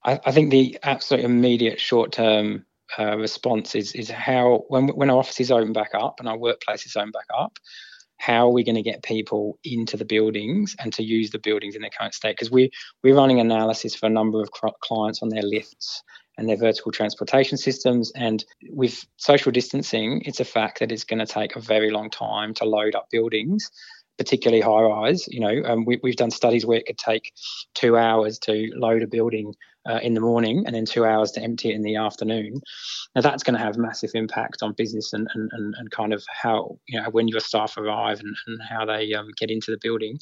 I, 0.04 0.20
I 0.24 0.32
think 0.32 0.50
the 0.50 0.78
absolute 0.82 1.24
immediate 1.24 1.80
short 1.80 2.12
term 2.12 2.64
uh, 2.98 3.16
response 3.16 3.74
is, 3.74 3.92
is 3.92 4.10
how, 4.10 4.64
when, 4.68 4.88
when 4.88 5.10
our 5.10 5.18
offices 5.18 5.50
open 5.50 5.72
back 5.72 5.90
up 5.94 6.20
and 6.20 6.28
our 6.28 6.36
workplaces 6.36 6.96
open 6.96 7.10
back 7.10 7.26
up, 7.36 7.58
how 8.18 8.48
are 8.48 8.52
we 8.52 8.62
going 8.62 8.76
to 8.76 8.82
get 8.82 9.02
people 9.02 9.58
into 9.64 9.96
the 9.96 10.04
buildings 10.04 10.76
and 10.78 10.92
to 10.92 11.02
use 11.02 11.30
the 11.30 11.38
buildings 11.38 11.74
in 11.74 11.80
their 11.82 11.90
current 11.90 12.14
state? 12.14 12.36
Because 12.36 12.50
we, 12.50 12.70
we're 13.02 13.16
running 13.16 13.40
analysis 13.40 13.94
for 13.94 14.06
a 14.06 14.10
number 14.10 14.40
of 14.40 14.50
clients 14.80 15.22
on 15.22 15.28
their 15.28 15.42
lifts 15.42 16.02
and 16.38 16.48
their 16.48 16.56
vertical 16.56 16.92
transportation 16.92 17.58
systems. 17.58 18.12
And 18.14 18.44
with 18.70 19.04
social 19.16 19.52
distancing, 19.52 20.22
it's 20.24 20.40
a 20.40 20.44
fact 20.44 20.80
that 20.80 20.92
it's 20.92 21.04
going 21.04 21.18
to 21.24 21.26
take 21.26 21.56
a 21.56 21.60
very 21.60 21.90
long 21.90 22.10
time 22.10 22.54
to 22.54 22.64
load 22.64 22.94
up 22.94 23.08
buildings, 23.10 23.70
particularly 24.18 24.62
high 24.62 24.82
rise. 24.82 25.26
You 25.28 25.40
know, 25.40 25.62
um, 25.64 25.84
we, 25.84 26.00
have 26.04 26.16
done 26.16 26.30
studies 26.30 26.64
where 26.64 26.78
it 26.78 26.86
could 26.86 26.98
take 26.98 27.32
two 27.74 27.96
hours 27.96 28.38
to 28.40 28.70
load 28.74 29.02
a 29.02 29.06
building 29.06 29.54
uh, 29.88 29.98
in 30.02 30.14
the 30.14 30.20
morning 30.20 30.64
and 30.66 30.74
then 30.74 30.84
two 30.84 31.04
hours 31.04 31.30
to 31.32 31.42
empty 31.42 31.70
it 31.70 31.74
in 31.74 31.82
the 31.82 31.96
afternoon. 31.96 32.60
Now 33.14 33.20
that's 33.20 33.42
going 33.42 33.58
to 33.58 33.64
have 33.64 33.76
massive 33.76 34.10
impact 34.14 34.62
on 34.62 34.72
business 34.72 35.12
and, 35.12 35.28
and, 35.34 35.50
and, 35.52 35.74
and 35.76 35.90
kind 35.90 36.12
of 36.12 36.24
how, 36.28 36.78
you 36.88 37.00
know, 37.00 37.10
when 37.10 37.28
your 37.28 37.40
staff 37.40 37.76
arrive 37.76 38.20
and, 38.20 38.34
and 38.46 38.60
how 38.62 38.84
they 38.84 39.12
um, 39.12 39.28
get 39.36 39.50
into 39.50 39.70
the 39.70 39.78
building. 39.80 40.18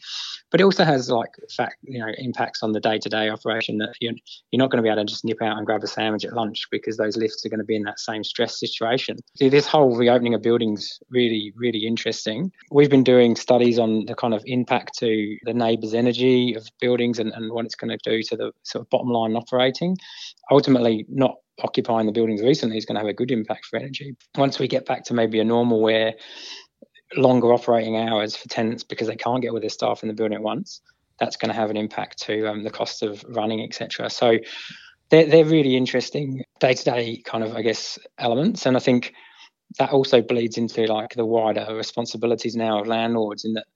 But 0.51 0.61
it 0.61 0.65
also 0.65 0.85
has 0.85 1.11
like 1.11 1.31
fact, 1.57 1.77
you 1.83 2.01
know, 2.01 2.13
impacts 2.19 2.63
on 2.63 2.73
the 2.73 2.81
day 2.81 2.99
to 2.99 3.09
day 3.09 3.29
operation 3.29 3.79
that 3.79 3.95
you're, 4.01 4.15
you're 4.51 4.59
not 4.59 4.71
going 4.71 4.83
to 4.83 4.83
be 4.83 4.89
able 4.89 5.03
to 5.03 5.07
just 5.07 5.25
nip 5.25 5.41
out 5.43 5.57
and 5.57 5.67
grab 5.67 5.85
a 5.85 5.87
sandwich 5.87 6.25
at 6.25 6.33
lunch 6.33 6.67
because 6.71 6.97
those 6.97 7.17
lifts 7.17 7.45
are 7.45 7.49
going 7.49 7.59
to 7.59 7.65
be 7.65 7.77
in 7.77 7.83
that 7.85 8.01
same 8.01 8.25
stress 8.25 8.59
situation. 8.59 9.19
So 9.37 9.49
this 9.49 9.67
whole 9.67 9.97
reopening 9.97 10.35
of 10.35 10.43
buildings 10.43 11.01
really, 11.11 11.53
really 11.57 11.87
interesting. 11.87 12.51
We've 12.71 12.91
been 12.91 13.05
doing 13.05 13.37
studies 13.37 13.79
on 13.79 14.07
the 14.07 14.15
kind 14.15 14.35
of 14.35 14.43
impact 14.47 14.99
to 14.99 15.37
the 15.45 15.55
neighbours' 15.55 15.95
energy 15.95 16.55
of 16.55 16.67
buildings 16.81 17.19
and, 17.19 17.33
and 17.33 17.53
what 17.53 17.65
it's 17.65 17.75
going 17.75 17.97
to 17.97 18.11
do 18.11 18.23
to 18.25 18.37
the 18.37 18.53
sort 18.63 18.83
of 18.83 18.91
bottom 18.91 19.09
line 19.09 19.33
Ultimately, 20.51 21.07
not 21.09 21.37
occupying 21.63 22.07
the 22.07 22.13
buildings 22.13 22.43
recently 22.43 22.77
is 22.77 22.87
going 22.87 22.95
to 22.95 23.01
have 23.01 23.09
a 23.09 23.15
good 23.15 23.31
impact 23.31 23.67
for 23.67 23.79
energy. 23.79 24.17
Once 24.37 24.59
we 24.59 24.69
get 24.69 24.87
back 24.87 25.05
to 25.05 25.15
maybe 25.15 25.41
a 25.41 25.45
normal 25.45 25.81
where 25.81 26.15
longer 27.17 27.53
operating 27.53 27.97
hours 27.97 28.37
for 28.37 28.49
tenants 28.49 28.85
because 28.85 29.09
they 29.09 29.17
can't 29.17 29.43
get 29.43 29.53
with 29.53 29.63
their 29.63 29.71
staff 29.71 30.03
in 30.03 30.09
the 30.09 30.15
building 30.15 30.37
at 30.37 30.43
once, 30.43 30.81
that's 31.19 31.37
going 31.37 31.51
to 31.51 31.55
have 31.55 31.71
an 31.71 31.77
impact 31.77 32.19
to 32.23 32.47
um, 32.47 32.63
the 32.63 32.71
cost 32.71 33.03
of 33.03 33.25
running, 33.29 33.63
etc. 33.63 34.09
So 34.11 34.39
they're, 35.11 35.27
they're 35.27 35.45
really 35.45 35.77
interesting 35.77 36.45
day 36.61 36.75
to 36.75 36.85
day 36.85 37.23
kind 37.25 37.45
of, 37.45 37.55
I 37.55 37.63
guess, 37.63 37.99
elements. 38.19 38.65
And 38.65 38.77
I 38.77 38.81
think 38.81 39.13
that 39.79 39.91
also 39.91 40.23
bleeds 40.23 40.57
into 40.57 40.87
like 40.87 41.11
the 41.11 41.27
wider 41.27 41.67
responsibilities 41.75 42.57
now 42.57 42.81
of 42.81 42.87
landlords 42.87 43.45
in 43.45 43.53
that 43.55 43.67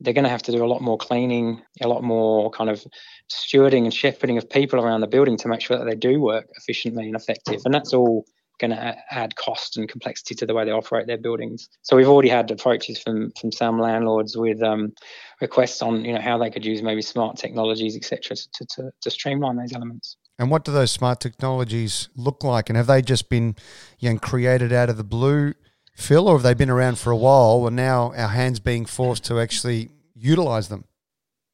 they're 0.00 0.14
going 0.14 0.24
to 0.24 0.30
have 0.30 0.42
to 0.42 0.52
do 0.52 0.64
a 0.64 0.66
lot 0.66 0.80
more 0.80 0.96
cleaning, 0.96 1.62
a 1.80 1.88
lot 1.88 2.02
more 2.02 2.50
kind 2.50 2.70
of 2.70 2.84
stewarding 3.30 3.84
and 3.84 3.94
shepherding 3.94 4.38
of 4.38 4.48
people 4.48 4.80
around 4.80 5.00
the 5.00 5.06
building 5.06 5.36
to 5.38 5.48
make 5.48 5.60
sure 5.60 5.78
that 5.78 5.84
they 5.84 5.94
do 5.94 6.20
work 6.20 6.46
efficiently 6.56 7.06
and 7.06 7.16
effective. 7.16 7.60
And 7.64 7.74
that's 7.74 7.92
all 7.92 8.24
going 8.60 8.70
to 8.70 8.96
add 9.10 9.34
cost 9.36 9.76
and 9.76 9.88
complexity 9.88 10.34
to 10.34 10.46
the 10.46 10.54
way 10.54 10.64
they 10.64 10.70
operate 10.70 11.06
their 11.06 11.18
buildings. 11.18 11.68
So 11.82 11.96
we've 11.96 12.08
already 12.08 12.28
had 12.28 12.50
approaches 12.50 13.00
from 13.00 13.32
from 13.40 13.50
some 13.50 13.80
landlords 13.80 14.36
with 14.36 14.62
um, 14.62 14.92
requests 15.40 15.82
on 15.82 16.04
you 16.04 16.12
know 16.12 16.20
how 16.20 16.38
they 16.38 16.50
could 16.50 16.64
use 16.64 16.82
maybe 16.82 17.02
smart 17.02 17.36
technologies, 17.36 17.96
etc., 17.96 18.36
to, 18.36 18.66
to 18.76 18.90
to 19.00 19.10
streamline 19.10 19.56
those 19.56 19.72
elements. 19.72 20.16
And 20.38 20.50
what 20.50 20.64
do 20.64 20.72
those 20.72 20.90
smart 20.90 21.20
technologies 21.20 22.08
look 22.16 22.44
like? 22.44 22.70
And 22.70 22.76
have 22.76 22.86
they 22.86 23.02
just 23.02 23.28
been 23.28 23.56
you 23.98 24.12
know, 24.12 24.18
created 24.18 24.72
out 24.72 24.88
of 24.88 24.96
the 24.96 25.04
blue, 25.04 25.52
Phil, 25.92 26.28
or 26.28 26.34
have 26.34 26.42
they 26.42 26.54
been 26.54 26.70
around 26.70 26.98
for 26.98 27.10
a 27.10 27.16
while 27.16 27.66
and 27.66 27.76
now 27.76 28.12
our 28.16 28.28
hands 28.28 28.58
being 28.60 28.86
forced 28.86 29.24
to 29.24 29.38
actually 29.38 29.90
utilize 30.14 30.68
them? 30.68 30.84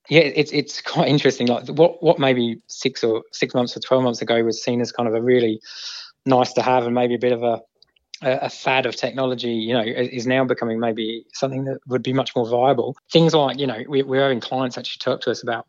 Yeah, 0.09 0.21
it's 0.21 0.53
it's 0.53 0.81
quite 0.81 1.09
interesting. 1.09 1.49
Like 1.49 1.67
what 1.69 2.03
what 2.03 2.19
maybe 2.19 2.61
six 2.69 3.03
or 3.03 3.25
six 3.33 3.55
months 3.55 3.77
or 3.77 3.81
twelve 3.81 4.05
months 4.05 4.23
ago 4.23 4.43
was 4.45 4.63
seen 4.63 4.81
as 4.81 4.93
kind 4.93 5.09
of 5.09 5.15
a 5.15 5.23
really 5.23 5.61
nice 6.25 6.53
to 6.55 6.63
have 6.63 6.85
and 6.85 6.95
maybe 6.95 7.15
a 7.15 7.19
bit 7.19 7.33
of 7.33 7.43
a 7.43 7.61
a 8.23 8.49
fad 8.49 8.87
of 8.87 8.97
technology, 8.97 9.53
you 9.53 9.75
know, 9.75 9.83
is 9.83 10.27
now 10.27 10.45
becoming 10.45 10.81
maybe 10.81 11.27
something 11.35 11.65
that 11.65 11.79
would 11.87 12.03
be 12.03 12.15
much 12.15 12.35
more 12.35 12.49
viable. 12.49 12.97
Things 13.11 13.35
like, 13.35 13.59
you 13.59 13.67
know, 13.67 13.83
we, 13.89 14.03
we're 14.03 14.23
having 14.23 14.41
clients 14.41 14.79
actually 14.79 15.01
talk 15.01 15.21
to 15.23 15.31
us 15.31 15.43
about 15.43 15.67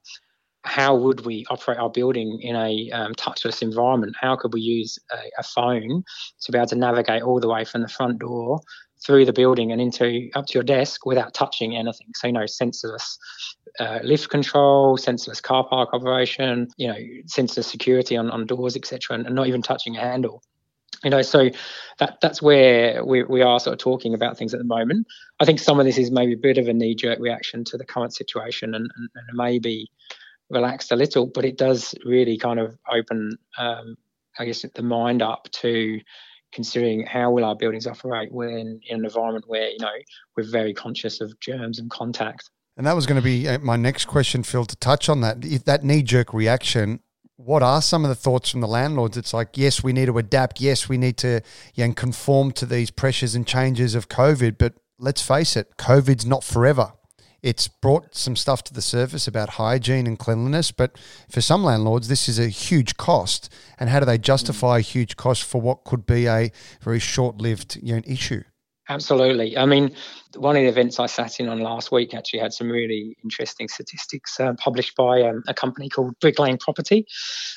how 0.67 0.95
would 0.95 1.25
we 1.25 1.45
operate 1.49 1.77
our 1.77 1.89
building 1.89 2.39
in 2.41 2.55
a 2.55 2.91
um, 2.91 3.15
touchless 3.15 3.61
environment? 3.61 4.15
How 4.19 4.35
could 4.35 4.53
we 4.53 4.61
use 4.61 4.99
a, 5.11 5.39
a, 5.39 5.43
phone 5.43 6.03
to 6.41 6.51
be 6.51 6.57
able 6.57 6.67
to 6.67 6.75
navigate 6.75 7.23
all 7.23 7.39
the 7.39 7.47
way 7.47 7.63
from 7.63 7.81
the 7.81 7.87
front 7.87 8.19
door 8.19 8.59
through 9.05 9.25
the 9.25 9.33
building 9.33 9.71
and 9.71 9.79
into 9.79 10.29
up 10.35 10.47
to 10.47 10.53
your 10.53 10.63
desk 10.63 11.05
without 11.05 11.33
touching 11.33 11.75
anything? 11.75 12.07
So, 12.15 12.27
you 12.27 12.33
know, 12.33 12.41
sensorless 12.41 13.17
uh, 13.79 13.99
lift 14.03 14.29
control, 14.29 14.97
sensorless 14.97 15.41
car 15.41 15.65
park 15.67 15.89
operation, 15.93 16.67
you 16.77 16.87
know, 16.87 16.99
sensorless 17.25 17.65
security 17.65 18.17
on, 18.17 18.29
on 18.29 18.45
doors, 18.45 18.75
etc., 18.75 19.15
and, 19.15 19.25
and 19.25 19.35
not 19.35 19.47
even 19.47 19.61
touching 19.61 19.95
a 19.95 20.01
handle 20.01 20.43
you 21.03 21.11
know 21.11 21.21
so 21.21 21.49
that 21.99 22.17
that's 22.21 22.41
where 22.41 23.05
we, 23.05 23.21
we 23.23 23.43
are 23.43 23.59
sort 23.59 23.73
of 23.73 23.77
talking 23.77 24.15
about 24.15 24.35
things 24.35 24.51
at 24.51 24.57
the 24.57 24.65
moment 24.65 25.05
i 25.39 25.45
think 25.45 25.59
some 25.59 25.79
of 25.79 25.85
this 25.85 25.97
is 25.97 26.09
maybe 26.09 26.33
a 26.33 26.37
bit 26.37 26.57
of 26.57 26.67
a 26.67 26.73
knee-jerk 26.73 27.19
reaction 27.19 27.63
to 27.63 27.77
the 27.77 27.85
current 27.85 28.15
situation 28.15 28.73
and, 28.73 28.89
and, 28.95 29.09
and 29.13 29.27
maybe 29.33 29.91
relaxed 30.49 30.91
a 30.91 30.95
little, 30.95 31.27
but 31.27 31.45
it 31.45 31.57
does 31.57 31.93
really 32.05 32.37
kind 32.37 32.59
of 32.59 32.77
open, 32.91 33.37
um, 33.57 33.97
I 34.39 34.45
guess, 34.45 34.65
the 34.73 34.81
mind 34.81 35.21
up 35.21 35.49
to 35.51 35.99
considering 36.53 37.05
how 37.05 37.31
will 37.31 37.43
our 37.43 37.55
buildings 37.55 37.85
operate 37.85 38.31
when 38.31 38.79
in 38.87 38.99
an 38.99 39.05
environment 39.05 39.45
where 39.47 39.69
you 39.69 39.79
know 39.79 39.91
we're 40.35 40.49
very 40.49 40.73
conscious 40.73 41.19
of 41.21 41.37
germs 41.39 41.79
and 41.79 41.89
contact. 41.89 42.49
And 42.77 42.85
that 42.85 42.95
was 42.95 43.05
going 43.05 43.19
to 43.19 43.23
be 43.23 43.47
uh, 43.47 43.59
my 43.59 43.75
next 43.75 44.05
question, 44.05 44.43
Phil, 44.43 44.65
to 44.65 44.75
touch 44.75 45.09
on 45.09 45.21
that. 45.21 45.43
If 45.43 45.65
that 45.65 45.83
knee 45.83 46.03
jerk 46.03 46.33
reaction, 46.33 47.01
what 47.35 47.63
are 47.63 47.81
some 47.81 48.05
of 48.05 48.09
the 48.09 48.15
thoughts 48.15 48.49
from 48.51 48.61
the 48.61 48.67
landlords? 48.67 49.17
It's 49.17 49.33
like, 49.33 49.57
yes, 49.57 49.83
we 49.83 49.93
need 49.93 50.05
to 50.05 50.17
adapt. 50.17 50.61
Yes, 50.61 50.87
we 50.87 50.97
need 50.97 51.17
to 51.17 51.41
you 51.73 51.87
know, 51.87 51.93
conform 51.93 52.51
to 52.53 52.65
these 52.67 52.91
pressures 52.91 53.33
and 53.33 53.47
changes 53.47 53.95
of 53.95 54.09
COVID. 54.09 54.57
But 54.59 54.73
let's 54.99 55.21
face 55.23 55.55
it, 55.55 55.75
COVID's 55.77 56.25
not 56.25 56.43
forever. 56.43 56.93
It's 57.41 57.67
brought 57.67 58.15
some 58.15 58.35
stuff 58.35 58.63
to 58.65 58.73
the 58.73 58.81
surface 58.81 59.27
about 59.27 59.51
hygiene 59.51 60.07
and 60.07 60.17
cleanliness, 60.17 60.71
but 60.71 60.97
for 61.29 61.41
some 61.41 61.63
landlords, 61.63 62.07
this 62.07 62.27
is 62.27 62.39
a 62.39 62.47
huge 62.47 62.97
cost. 62.97 63.53
And 63.79 63.89
how 63.89 63.99
do 63.99 64.05
they 64.05 64.17
justify 64.17 64.79
a 64.79 64.81
huge 64.81 65.17
cost 65.17 65.43
for 65.43 65.61
what 65.61 65.83
could 65.83 66.05
be 66.05 66.27
a 66.27 66.51
very 66.81 66.99
short-lived 66.99 67.77
you 67.81 67.95
know, 67.95 68.01
issue? 68.05 68.43
Absolutely. 68.89 69.57
I 69.57 69.65
mean, 69.65 69.93
one 70.37 70.55
of 70.55 70.61
the 70.61 70.69
events 70.69 70.99
I 70.99 71.07
sat 71.07 71.39
in 71.39 71.49
on 71.49 71.59
last 71.59 71.91
week 71.91 72.13
actually 72.13 72.39
had 72.39 72.53
some 72.53 72.69
really 72.69 73.17
interesting 73.21 73.67
statistics 73.67 74.39
uh, 74.39 74.53
published 74.57 74.95
by 74.95 75.21
um, 75.23 75.43
a 75.47 75.53
company 75.53 75.89
called 75.89 76.17
Brick 76.21 76.39
Lane 76.39 76.57
Property. 76.57 77.05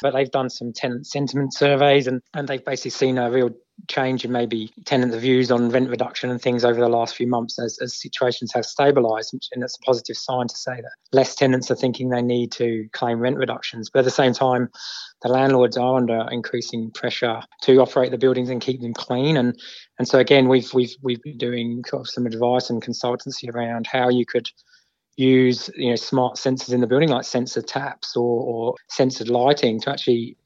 But 0.03 0.13
they've 0.13 0.31
done 0.31 0.51
some 0.51 0.73
tenant 0.73 1.07
sentiment 1.07 1.55
surveys 1.55 2.09
and, 2.09 2.21
and 2.35 2.49
they've 2.49 2.65
basically 2.65 2.91
seen 2.91 3.17
a 3.17 3.31
real 3.31 3.51
change 3.91 4.25
in 4.25 4.33
maybe 4.33 4.73
tenant 4.85 5.15
views 5.15 5.51
on 5.51 5.69
rent 5.69 5.91
reduction 5.91 6.31
and 6.31 6.41
things 6.41 6.65
over 6.65 6.81
the 6.81 6.89
last 6.89 7.17
few 7.17 7.27
months 7.27 7.59
as, 7.59 7.79
as 7.83 8.01
situations 8.01 8.53
have 8.55 8.65
stabilised. 8.65 9.33
And 9.53 9.63
it's 9.63 9.77
a 9.77 9.85
positive 9.85 10.17
sign 10.17 10.49
to 10.49 10.57
say 10.57 10.77
that 10.77 10.93
less 11.13 11.35
tenants 11.35 11.71
are 11.71 11.77
thinking 11.77 12.09
they 12.09 12.23
need 12.23 12.53
to 12.53 12.89
claim 12.93 13.19
rent 13.19 13.37
reductions. 13.37 13.91
But 13.91 14.01
at 14.01 14.05
the 14.07 14.11
same 14.11 14.33
time, 14.33 14.71
the 15.23 15.29
landlords 15.29 15.77
are 15.77 15.97
under 15.97 16.27
increasing 16.31 16.91
pressure 16.93 17.43
to 17.63 17.81
operate 17.81 18.11
the 18.11 18.19
buildings 18.19 18.49
and 18.49 18.61
keep 18.61 18.81
them 18.81 18.95
clean. 18.95 19.37
And 19.37 19.59
and 19.99 20.09
so 20.09 20.19
again, 20.19 20.49
we've 20.49 20.73
we've 20.73 20.95
we've 21.03 21.23
been 21.23 21.39
doing 21.39 21.83
sort 21.87 22.01
of 22.01 22.09
some 22.09 22.27
advice 22.27 22.71
and 22.71 22.83
consultancy 22.83 23.53
around 23.53 23.87
how 23.87 24.09
you 24.09 24.25
could 24.25 24.49
use 25.17 25.69
you 25.75 25.91
know 25.91 25.97
smart 25.97 26.37
sensors 26.37 26.73
in 26.73 26.81
the 26.81 26.87
building 26.87 27.11
like 27.11 27.25
sensor 27.25 27.61
taps 27.61 28.17
or, 28.17 28.43
or 28.43 28.75
sensored 28.89 29.29
lighting 29.29 29.79
to 29.81 29.91
actually 29.91 30.37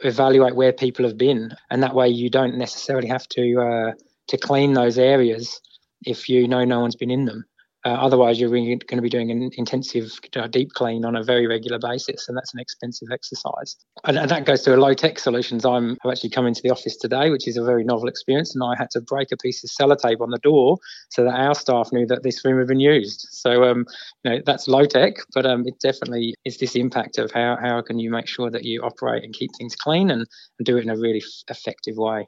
evaluate 0.00 0.56
where 0.56 0.72
people 0.72 1.04
have 1.04 1.18
been, 1.18 1.50
and 1.70 1.82
that 1.82 1.94
way 1.94 2.08
you 2.08 2.30
don't 2.30 2.56
necessarily 2.56 3.08
have 3.08 3.26
to 3.28 3.60
uh, 3.60 3.92
to 4.28 4.38
clean 4.38 4.72
those 4.72 4.98
areas 4.98 5.60
if 6.04 6.28
you 6.28 6.46
know 6.46 6.64
no 6.64 6.80
one's 6.80 6.96
been 6.96 7.10
in 7.10 7.24
them. 7.24 7.44
Uh, 7.86 7.90
otherwise, 7.90 8.40
you're 8.40 8.50
going 8.50 8.80
to 8.80 9.00
be 9.00 9.08
doing 9.08 9.30
an 9.30 9.48
intensive 9.56 10.10
uh, 10.34 10.48
deep 10.48 10.72
clean 10.72 11.04
on 11.04 11.14
a 11.14 11.22
very 11.22 11.46
regular 11.46 11.78
basis, 11.78 12.26
and 12.26 12.36
that's 12.36 12.52
an 12.52 12.58
expensive 12.58 13.06
exercise. 13.12 13.76
And, 14.02 14.18
and 14.18 14.28
that 14.28 14.44
goes 14.44 14.62
to 14.62 14.74
a 14.74 14.76
low 14.76 14.92
tech 14.92 15.20
solutions. 15.20 15.64
I'm, 15.64 15.96
I've 16.04 16.10
actually 16.10 16.30
come 16.30 16.48
into 16.48 16.60
the 16.62 16.70
office 16.70 16.96
today, 16.96 17.30
which 17.30 17.46
is 17.46 17.56
a 17.56 17.62
very 17.62 17.84
novel 17.84 18.08
experience, 18.08 18.56
and 18.56 18.64
I 18.64 18.74
had 18.76 18.90
to 18.90 19.00
break 19.00 19.30
a 19.30 19.36
piece 19.36 19.62
of 19.62 19.70
sellotape 19.70 20.20
on 20.20 20.30
the 20.30 20.38
door 20.38 20.78
so 21.10 21.22
that 21.22 21.34
our 21.34 21.54
staff 21.54 21.90
knew 21.92 22.06
that 22.06 22.24
this 22.24 22.44
room 22.44 22.58
had 22.58 22.66
been 22.66 22.80
used. 22.80 23.28
So, 23.30 23.62
um, 23.62 23.86
you 24.24 24.32
know, 24.32 24.38
that's 24.44 24.66
low 24.66 24.84
tech, 24.84 25.18
but 25.32 25.46
um, 25.46 25.62
it 25.64 25.78
definitely 25.78 26.34
is 26.44 26.58
this 26.58 26.74
impact 26.74 27.18
of 27.18 27.30
how, 27.30 27.56
how 27.62 27.82
can 27.82 28.00
you 28.00 28.10
make 28.10 28.26
sure 28.26 28.50
that 28.50 28.64
you 28.64 28.82
operate 28.82 29.22
and 29.22 29.32
keep 29.32 29.52
things 29.56 29.76
clean 29.76 30.10
and, 30.10 30.26
and 30.58 30.66
do 30.66 30.76
it 30.76 30.82
in 30.82 30.90
a 30.90 30.96
really 30.96 31.22
f- 31.22 31.56
effective 31.56 31.96
way. 31.96 32.26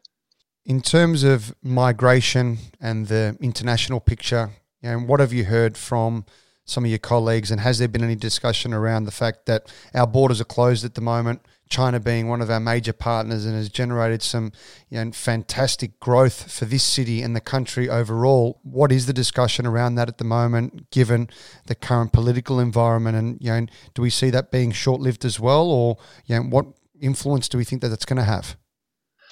In 0.64 0.82
terms 0.82 1.24
of 1.24 1.52
migration 1.64 2.58
and 2.80 3.08
the 3.08 3.36
international 3.40 3.98
picture, 3.98 4.50
you 4.82 4.90
know, 4.90 4.98
what 4.98 5.20
have 5.20 5.32
you 5.32 5.44
heard 5.44 5.76
from 5.76 6.24
some 6.64 6.84
of 6.84 6.90
your 6.90 6.98
colleagues, 6.98 7.50
and 7.50 7.60
has 7.60 7.78
there 7.78 7.88
been 7.88 8.04
any 8.04 8.14
discussion 8.14 8.74
around 8.74 9.04
the 9.04 9.10
fact 9.10 9.46
that 9.46 9.72
our 9.94 10.06
borders 10.06 10.40
are 10.40 10.44
closed 10.44 10.84
at 10.84 10.94
the 10.94 11.00
moment? 11.00 11.40
China 11.68 12.00
being 12.00 12.28
one 12.28 12.40
of 12.40 12.50
our 12.50 12.60
major 12.60 12.92
partners 12.92 13.44
and 13.44 13.54
has 13.54 13.68
generated 13.68 14.22
some 14.22 14.52
you 14.88 15.04
know, 15.04 15.12
fantastic 15.12 15.98
growth 16.00 16.50
for 16.50 16.64
this 16.64 16.82
city 16.82 17.22
and 17.22 17.36
the 17.36 17.40
country 17.40 17.88
overall. 17.88 18.58
What 18.62 18.90
is 18.90 19.06
the 19.06 19.12
discussion 19.12 19.66
around 19.66 19.96
that 19.96 20.08
at 20.08 20.18
the 20.18 20.24
moment, 20.24 20.90
given 20.90 21.28
the 21.66 21.74
current 21.74 22.12
political 22.12 22.58
environment? 22.60 23.16
And 23.16 23.38
you 23.40 23.50
know, 23.50 23.66
do 23.94 24.02
we 24.02 24.10
see 24.10 24.30
that 24.30 24.50
being 24.50 24.72
short 24.72 25.00
lived 25.00 25.24
as 25.24 25.38
well, 25.38 25.70
or 25.70 25.98
you 26.26 26.36
know, 26.36 26.42
what 26.42 26.66
influence 27.00 27.48
do 27.48 27.58
we 27.58 27.64
think 27.64 27.82
that 27.82 27.92
it's 27.92 28.06
going 28.06 28.18
to 28.18 28.24
have? 28.24 28.56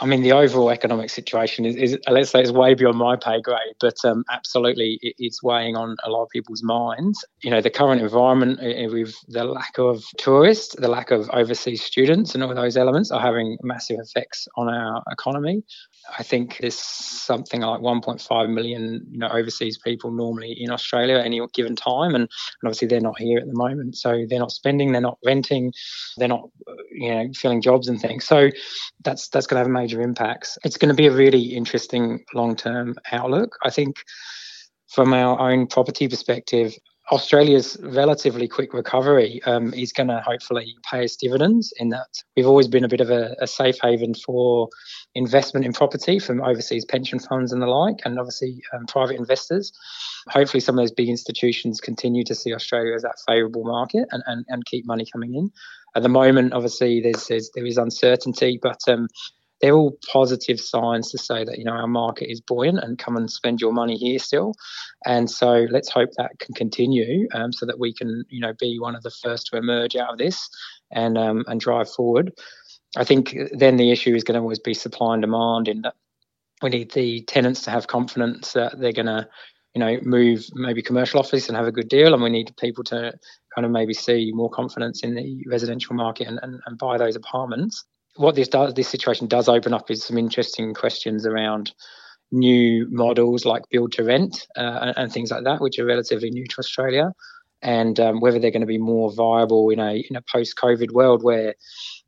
I 0.00 0.06
mean, 0.06 0.22
the 0.22 0.32
overall 0.32 0.70
economic 0.70 1.10
situation 1.10 1.64
is, 1.64 1.76
is 1.76 1.98
let's 2.08 2.30
say, 2.30 2.42
is 2.42 2.52
way 2.52 2.74
beyond 2.74 2.98
my 2.98 3.16
pay 3.16 3.40
grade, 3.40 3.74
but 3.80 3.96
um, 4.04 4.24
absolutely 4.30 4.98
it, 5.00 5.14
it's 5.18 5.42
weighing 5.42 5.76
on 5.76 5.96
a 6.04 6.10
lot 6.10 6.24
of 6.24 6.28
people's 6.30 6.62
minds. 6.62 7.24
You 7.42 7.50
know, 7.50 7.60
the 7.60 7.70
current 7.70 8.02
environment 8.02 8.60
with 8.92 9.14
the 9.28 9.44
lack 9.44 9.78
of 9.78 10.04
tourists, 10.18 10.74
the 10.76 10.88
lack 10.88 11.10
of 11.10 11.30
overseas 11.30 11.82
students, 11.82 12.34
and 12.34 12.42
all 12.42 12.54
those 12.54 12.76
elements 12.76 13.10
are 13.10 13.20
having 13.20 13.56
massive 13.62 13.98
effects 14.00 14.48
on 14.56 14.68
our 14.68 15.02
economy. 15.10 15.62
I 16.18 16.22
think 16.22 16.58
there's 16.60 16.78
something 16.78 17.62
like 17.62 17.80
1.5 17.80 18.50
million, 18.50 19.06
you 19.10 19.18
know, 19.18 19.28
overseas 19.28 19.78
people 19.78 20.10
normally 20.10 20.52
in 20.52 20.70
Australia 20.70 21.16
at 21.16 21.24
any 21.24 21.40
given 21.54 21.74
time, 21.74 22.14
and, 22.14 22.24
and 22.24 22.28
obviously 22.64 22.88
they're 22.88 23.00
not 23.00 23.18
here 23.18 23.38
at 23.38 23.46
the 23.46 23.54
moment, 23.54 23.96
so 23.96 24.26
they're 24.28 24.38
not 24.38 24.52
spending, 24.52 24.92
they're 24.92 25.00
not 25.00 25.18
renting, 25.24 25.72
they're 26.18 26.28
not, 26.28 26.48
you 26.90 27.14
know, 27.14 27.28
filling 27.34 27.62
jobs 27.62 27.88
and 27.88 28.00
things. 28.00 28.26
So 28.26 28.50
that's 29.02 29.28
that's 29.28 29.46
going 29.46 29.56
to 29.56 29.64
have 29.64 29.70
major 29.70 29.85
impacts. 29.94 30.58
It's 30.64 30.76
going 30.76 30.88
to 30.88 30.94
be 30.94 31.06
a 31.06 31.12
really 31.12 31.54
interesting 31.54 32.24
long-term 32.34 32.96
outlook. 33.12 33.56
I 33.64 33.70
think 33.70 33.96
from 34.88 35.12
our 35.12 35.38
own 35.38 35.66
property 35.66 36.08
perspective, 36.08 36.74
Australia's 37.12 37.76
relatively 37.82 38.48
quick 38.48 38.74
recovery 38.74 39.40
um, 39.44 39.72
is 39.74 39.92
going 39.92 40.08
to 40.08 40.20
hopefully 40.20 40.74
pay 40.90 41.04
us 41.04 41.14
dividends 41.14 41.72
in 41.78 41.90
that 41.90 42.08
we've 42.36 42.46
always 42.46 42.66
been 42.66 42.82
a 42.82 42.88
bit 42.88 43.00
of 43.00 43.10
a, 43.10 43.36
a, 43.40 43.46
safe 43.46 43.76
haven 43.80 44.12
for 44.12 44.68
investment 45.14 45.64
in 45.64 45.72
property 45.72 46.18
from 46.18 46.42
overseas 46.42 46.84
pension 46.84 47.20
funds 47.20 47.52
and 47.52 47.62
the 47.62 47.66
like, 47.66 48.00
and 48.04 48.18
obviously 48.18 48.60
um, 48.74 48.86
private 48.86 49.16
investors. 49.16 49.72
Hopefully, 50.30 50.60
some 50.60 50.76
of 50.76 50.82
those 50.82 50.90
big 50.90 51.08
institutions 51.08 51.80
continue 51.80 52.24
to 52.24 52.34
see 52.34 52.52
Australia 52.52 52.94
as 52.94 53.02
that 53.02 53.20
favourable 53.24 53.64
market 53.64 54.08
and, 54.10 54.24
and, 54.26 54.44
and 54.48 54.66
keep 54.66 54.84
money 54.84 55.06
coming 55.12 55.36
in. 55.36 55.52
At 55.94 56.02
the 56.02 56.08
moment, 56.08 56.54
obviously, 56.54 57.00
there's, 57.00 57.26
there's 57.28 57.50
there 57.54 57.66
is 57.66 57.78
uncertainty, 57.78 58.58
but 58.60 58.80
um, 58.88 59.06
they're 59.60 59.74
all 59.74 59.96
positive 60.12 60.60
signs 60.60 61.10
to 61.10 61.18
say 61.18 61.44
that 61.44 61.58
you 61.58 61.64
know 61.64 61.72
our 61.72 61.86
market 61.86 62.30
is 62.30 62.40
buoyant 62.40 62.78
and 62.78 62.98
come 62.98 63.16
and 63.16 63.30
spend 63.30 63.60
your 63.60 63.72
money 63.72 63.96
here 63.96 64.18
still. 64.18 64.54
And 65.06 65.30
so 65.30 65.66
let's 65.70 65.90
hope 65.90 66.10
that 66.16 66.38
can 66.38 66.54
continue 66.54 67.28
um, 67.32 67.52
so 67.52 67.66
that 67.66 67.78
we 67.78 67.92
can 67.94 68.24
you 68.28 68.40
know 68.40 68.52
be 68.58 68.78
one 68.78 68.94
of 68.94 69.02
the 69.02 69.10
first 69.10 69.46
to 69.46 69.56
emerge 69.56 69.96
out 69.96 70.12
of 70.12 70.18
this 70.18 70.48
and 70.92 71.16
um, 71.16 71.44
and 71.46 71.60
drive 71.60 71.90
forward. 71.90 72.32
I 72.96 73.04
think 73.04 73.36
then 73.52 73.76
the 73.76 73.90
issue 73.90 74.14
is 74.14 74.24
going 74.24 74.36
to 74.36 74.40
always 74.40 74.58
be 74.58 74.74
supply 74.74 75.14
and 75.14 75.22
demand 75.22 75.68
in 75.68 75.82
that 75.82 75.94
we 76.62 76.70
need 76.70 76.92
the 76.92 77.22
tenants 77.22 77.62
to 77.62 77.70
have 77.70 77.86
confidence 77.86 78.52
that 78.54 78.78
they're 78.78 78.92
going 78.92 79.06
to 79.06 79.28
you 79.74 79.80
know 79.80 79.98
move 80.02 80.46
maybe 80.54 80.82
commercial 80.82 81.20
office 81.20 81.48
and 81.48 81.56
have 81.56 81.66
a 81.66 81.72
good 81.72 81.88
deal. 81.88 82.12
And 82.12 82.22
we 82.22 82.30
need 82.30 82.54
people 82.58 82.84
to 82.84 83.12
kind 83.54 83.64
of 83.64 83.70
maybe 83.70 83.94
see 83.94 84.32
more 84.34 84.50
confidence 84.50 85.02
in 85.02 85.14
the 85.14 85.42
residential 85.48 85.94
market 85.94 86.28
and, 86.28 86.38
and, 86.42 86.60
and 86.66 86.78
buy 86.78 86.98
those 86.98 87.16
apartments 87.16 87.84
what 88.16 88.34
this 88.34 88.48
does, 88.48 88.74
this 88.74 88.88
situation 88.88 89.26
does 89.26 89.48
open 89.48 89.74
up 89.74 89.90
is 89.90 90.04
some 90.04 90.18
interesting 90.18 90.74
questions 90.74 91.26
around 91.26 91.72
new 92.32 92.86
models 92.90 93.44
like 93.44 93.62
build 93.70 93.92
to 93.92 94.04
rent 94.04 94.46
uh, 94.56 94.78
and, 94.82 94.94
and, 94.96 95.12
things 95.12 95.30
like 95.30 95.44
that, 95.44 95.60
which 95.60 95.78
are 95.78 95.84
relatively 95.84 96.30
new 96.30 96.46
to 96.46 96.58
Australia, 96.58 97.12
and 97.62 98.00
um, 98.00 98.20
whether 98.20 98.38
they're 98.38 98.50
going 98.50 98.60
to 98.60 98.66
be 98.66 98.78
more 98.78 99.12
viable 99.12 99.70
in 99.70 99.78
a 99.78 100.04
in 100.10 100.16
a 100.16 100.22
post 100.22 100.56
COVID 100.56 100.90
world 100.92 101.22
where 101.22 101.54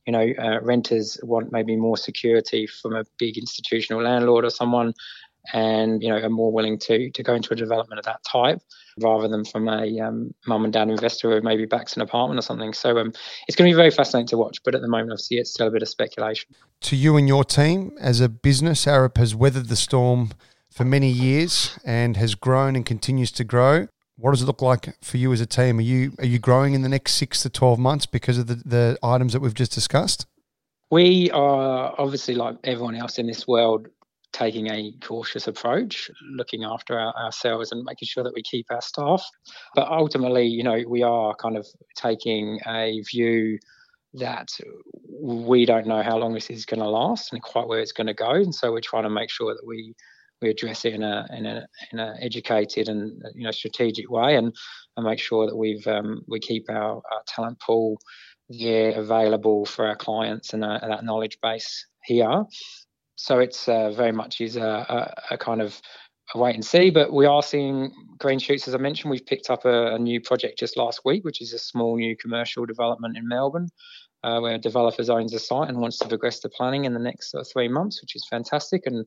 you 0.06 0.12
know 0.12 0.32
uh, 0.38 0.60
renters 0.62 1.18
want 1.22 1.52
maybe 1.52 1.76
more 1.76 1.96
security 1.96 2.66
from 2.66 2.94
a 2.94 3.04
big 3.18 3.38
institutional 3.38 4.02
landlord 4.02 4.44
or 4.44 4.50
someone, 4.50 4.92
and 5.52 6.02
you 6.02 6.08
know 6.08 6.16
are 6.16 6.28
more 6.28 6.52
willing 6.52 6.78
to 6.78 7.10
to 7.10 7.22
go 7.22 7.34
into 7.34 7.52
a 7.52 7.56
development 7.56 7.98
of 7.98 8.04
that 8.04 8.22
type 8.24 8.60
rather 9.00 9.28
than 9.28 9.44
from 9.44 9.68
a 9.68 10.00
um, 10.00 10.34
mum 10.46 10.64
and 10.64 10.72
dad 10.72 10.88
investor 10.88 11.30
who 11.30 11.40
maybe 11.40 11.64
backs 11.64 11.94
an 11.94 12.02
apartment 12.02 12.38
or 12.38 12.42
something. 12.42 12.72
So 12.72 12.98
um, 12.98 13.12
it's 13.46 13.56
going 13.56 13.70
to 13.70 13.74
be 13.74 13.76
very 13.76 13.90
fascinating 13.90 14.26
to 14.28 14.38
watch. 14.38 14.62
But 14.64 14.74
at 14.74 14.80
the 14.80 14.88
moment, 14.88 15.12
obviously, 15.12 15.38
it's 15.38 15.50
still 15.50 15.68
a 15.68 15.70
bit 15.70 15.82
of 15.82 15.88
speculation. 15.88 16.54
To 16.82 16.96
you 16.96 17.16
and 17.16 17.28
your 17.28 17.44
team 17.44 17.92
as 18.00 18.20
a 18.20 18.28
business, 18.28 18.86
Arup 18.86 19.16
has 19.16 19.34
weathered 19.34 19.68
the 19.68 19.76
storm 19.76 20.32
for 20.70 20.84
many 20.84 21.10
years 21.10 21.78
and 21.84 22.16
has 22.16 22.34
grown 22.34 22.76
and 22.76 22.84
continues 22.84 23.30
to 23.32 23.44
grow. 23.44 23.88
What 24.16 24.32
does 24.32 24.42
it 24.42 24.46
look 24.46 24.62
like 24.62 24.96
for 25.02 25.16
you 25.16 25.32
as 25.32 25.40
a 25.40 25.46
team? 25.46 25.78
Are 25.78 25.82
you 25.82 26.12
are 26.18 26.26
you 26.26 26.38
growing 26.38 26.74
in 26.74 26.82
the 26.82 26.88
next 26.88 27.12
six 27.12 27.42
to 27.42 27.50
twelve 27.50 27.78
months 27.78 28.04
because 28.04 28.36
of 28.36 28.48
the, 28.48 28.56
the 28.56 28.98
items 29.02 29.32
that 29.32 29.40
we've 29.40 29.54
just 29.54 29.72
discussed? 29.72 30.26
We 30.90 31.30
are 31.30 31.94
obviously 31.98 32.34
like 32.34 32.56
everyone 32.64 32.96
else 32.96 33.18
in 33.18 33.26
this 33.26 33.46
world 33.46 33.88
taking 34.32 34.70
a 34.70 34.92
cautious 35.00 35.48
approach, 35.48 36.10
looking 36.30 36.64
after 36.64 36.98
our, 36.98 37.14
ourselves 37.16 37.72
and 37.72 37.84
making 37.84 38.06
sure 38.06 38.24
that 38.24 38.34
we 38.34 38.42
keep 38.42 38.66
our 38.70 38.80
staff. 38.80 39.24
But 39.74 39.88
ultimately, 39.88 40.46
you 40.46 40.62
know, 40.62 40.82
we 40.86 41.02
are 41.02 41.34
kind 41.36 41.56
of 41.56 41.66
taking 41.96 42.60
a 42.66 43.02
view 43.10 43.58
that 44.14 44.48
we 45.20 45.66
don't 45.66 45.86
know 45.86 46.02
how 46.02 46.16
long 46.16 46.34
this 46.34 46.50
is 46.50 46.64
going 46.64 46.80
to 46.80 46.88
last 46.88 47.32
and 47.32 47.42
quite 47.42 47.68
where 47.68 47.80
it's 47.80 47.92
going 47.92 48.06
to 48.06 48.14
go, 48.14 48.30
and 48.30 48.54
so 48.54 48.72
we're 48.72 48.80
trying 48.80 49.02
to 49.04 49.10
make 49.10 49.30
sure 49.30 49.54
that 49.54 49.66
we 49.66 49.94
we 50.40 50.50
address 50.50 50.84
it 50.84 50.94
in 50.94 51.02
a 51.02 51.26
in 51.30 51.46
a 51.46 51.66
in 51.92 51.98
an 51.98 52.16
educated 52.20 52.88
and 52.88 53.22
you 53.34 53.44
know 53.44 53.50
strategic 53.50 54.10
way, 54.10 54.36
and 54.36 54.54
and 54.96 55.06
make 55.06 55.18
sure 55.18 55.46
that 55.46 55.56
we've 55.56 55.86
um, 55.86 56.22
we 56.26 56.40
keep 56.40 56.70
our, 56.70 56.96
our 56.96 57.22
talent 57.26 57.60
pool 57.60 57.98
there 58.48 58.92
available 58.92 59.66
for 59.66 59.86
our 59.86 59.96
clients 59.96 60.54
and 60.54 60.64
uh, 60.64 60.78
that 60.80 61.04
knowledge 61.04 61.38
base 61.42 61.86
here 62.04 62.44
so 63.18 63.40
it's 63.40 63.68
uh, 63.68 63.90
very 63.90 64.12
much 64.12 64.40
is 64.40 64.56
a, 64.56 64.62
a, 64.62 65.34
a, 65.34 65.38
kind 65.38 65.60
of 65.60 65.82
a 66.34 66.38
wait 66.38 66.54
and 66.54 66.64
see. 66.64 66.88
But 66.88 67.12
we 67.12 67.26
are 67.26 67.42
seeing 67.42 67.92
green 68.18 68.38
shoots, 68.38 68.68
as 68.68 68.76
I 68.76 68.78
mentioned. 68.78 69.10
We've 69.10 69.26
picked 69.26 69.50
up 69.50 69.64
a, 69.64 69.96
a 69.96 69.98
new 69.98 70.20
project 70.20 70.60
just 70.60 70.76
last 70.76 71.00
week, 71.04 71.24
which 71.24 71.42
is 71.42 71.52
a 71.52 71.58
small 71.58 71.96
new 71.96 72.16
commercial 72.16 72.64
development 72.64 73.16
in 73.16 73.26
Melbourne, 73.26 73.70
uh, 74.22 74.38
where 74.38 74.54
a 74.54 74.58
developer 74.58 75.02
owns 75.10 75.34
a 75.34 75.40
site 75.40 75.68
and 75.68 75.80
wants 75.80 75.98
to 75.98 76.08
progress 76.08 76.38
the 76.38 76.48
planning 76.48 76.84
in 76.84 76.94
the 76.94 77.00
next 77.00 77.34
uh, 77.34 77.42
three 77.52 77.66
months, 77.66 78.00
which 78.00 78.14
is 78.14 78.24
fantastic. 78.30 78.82
And 78.86 79.04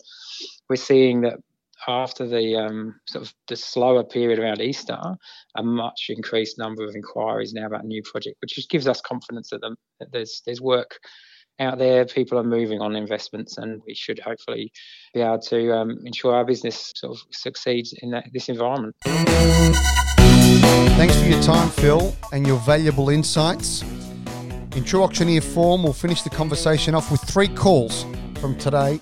we're 0.69 0.75
seeing 0.75 1.21
that 1.21 1.39
after 1.87 2.27
the 2.27 2.57
um, 2.57 2.99
sort 3.07 3.25
of 3.25 3.33
the 3.47 3.55
slower 3.55 4.03
period 4.03 4.39
around 4.39 4.59
Easter, 4.59 4.99
a 5.55 5.63
much 5.63 6.07
increased 6.09 6.57
number 6.57 6.83
of 6.83 6.95
inquiries 6.95 7.53
now 7.53 7.65
about 7.65 7.85
new 7.85 8.03
project, 8.03 8.35
which 8.41 8.55
just 8.55 8.69
gives 8.69 8.89
us 8.89 8.99
confidence 8.99 9.51
that, 9.51 9.61
the, 9.61 9.73
that 10.01 10.11
there's 10.11 10.41
there's 10.45 10.59
work 10.59 10.99
out 11.59 11.77
there. 11.77 12.05
People 12.05 12.39
are 12.39 12.43
moving 12.43 12.81
on 12.81 12.95
investments, 12.95 13.57
and 13.57 13.81
we 13.85 13.93
should 13.93 14.19
hopefully 14.19 14.71
be 15.13 15.21
able 15.21 15.39
to 15.39 15.73
um, 15.75 15.97
ensure 16.05 16.33
our 16.35 16.45
business 16.45 16.91
sort 16.95 17.15
of 17.15 17.21
succeeds 17.31 17.93
in 18.01 18.11
that, 18.11 18.25
this 18.33 18.49
environment. 18.49 18.95
Thanks 20.97 21.15
for 21.19 21.27
your 21.27 21.41
time, 21.41 21.69
Phil, 21.69 22.15
and 22.31 22.45
your 22.45 22.59
valuable 22.59 23.09
insights. 23.09 23.83
In 24.75 24.83
true 24.83 25.03
auctioneer 25.03 25.41
form, 25.41 25.83
we'll 25.83 25.93
finish 25.93 26.21
the 26.21 26.29
conversation 26.29 26.95
off 26.95 27.11
with 27.11 27.21
three 27.21 27.49
calls 27.49 28.05
from 28.39 28.57
today. 28.57 29.01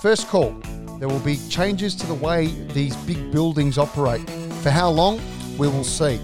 First 0.00 0.28
call 0.28 0.52
there 0.98 1.08
will 1.08 1.20
be 1.20 1.38
changes 1.48 1.94
to 1.94 2.06
the 2.06 2.14
way 2.14 2.46
these 2.72 2.96
big 2.98 3.30
buildings 3.30 3.78
operate. 3.78 4.28
For 4.62 4.70
how 4.70 4.90
long? 4.90 5.20
We 5.56 5.68
will 5.68 5.84
see. 5.84 6.20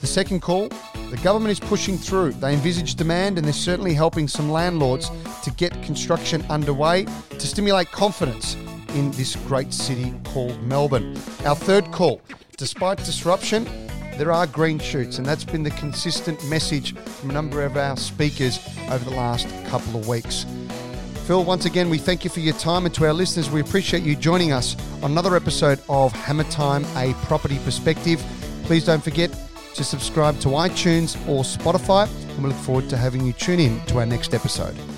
The 0.00 0.06
second 0.06 0.40
call 0.40 0.68
the 1.14 1.22
government 1.22 1.52
is 1.52 1.60
pushing 1.60 1.96
through. 1.96 2.32
They 2.32 2.54
envisage 2.54 2.96
demand 2.96 3.38
and 3.38 3.46
they're 3.46 3.52
certainly 3.52 3.94
helping 3.94 4.26
some 4.26 4.50
landlords 4.50 5.12
to 5.44 5.52
get 5.52 5.72
construction 5.84 6.44
underway 6.50 7.04
to 7.30 7.46
stimulate 7.46 7.92
confidence 7.92 8.56
in 8.94 9.12
this 9.12 9.36
great 9.46 9.72
city 9.72 10.12
called 10.24 10.60
Melbourne. 10.64 11.16
Our 11.44 11.54
third 11.54 11.92
call 11.92 12.20
despite 12.56 12.98
disruption, 12.98 13.64
there 14.18 14.32
are 14.32 14.46
green 14.48 14.80
shoots, 14.80 15.18
and 15.18 15.26
that's 15.26 15.44
been 15.44 15.62
the 15.62 15.70
consistent 15.70 16.44
message 16.48 16.96
from 16.96 17.30
a 17.30 17.32
number 17.32 17.62
of 17.62 17.76
our 17.76 17.96
speakers 17.96 18.58
over 18.90 19.04
the 19.08 19.16
last 19.16 19.48
couple 19.66 20.00
of 20.00 20.08
weeks. 20.08 20.46
Phil, 21.26 21.44
once 21.44 21.64
again, 21.64 21.90
we 21.90 21.98
thank 21.98 22.24
you 22.24 22.30
for 22.30 22.40
your 22.40 22.54
time, 22.54 22.86
and 22.86 22.94
to 22.94 23.06
our 23.06 23.12
listeners, 23.12 23.50
we 23.50 23.60
appreciate 23.60 24.02
you 24.02 24.16
joining 24.16 24.52
us 24.52 24.76
on 25.02 25.12
another 25.12 25.36
episode 25.36 25.80
of 25.88 26.12
Hammer 26.12 26.44
Time, 26.44 26.84
a 26.96 27.12
property 27.24 27.58
perspective. 27.64 28.20
Please 28.64 28.84
don't 28.84 29.02
forget 29.02 29.30
to 29.74 29.84
subscribe 29.84 30.38
to 30.40 30.48
iTunes 30.48 31.16
or 31.28 31.42
Spotify, 31.42 32.08
and 32.30 32.42
we 32.42 32.50
look 32.50 32.58
forward 32.58 32.88
to 32.90 32.96
having 32.96 33.26
you 33.26 33.32
tune 33.32 33.60
in 33.60 33.84
to 33.86 33.98
our 33.98 34.06
next 34.06 34.34
episode. 34.34 34.93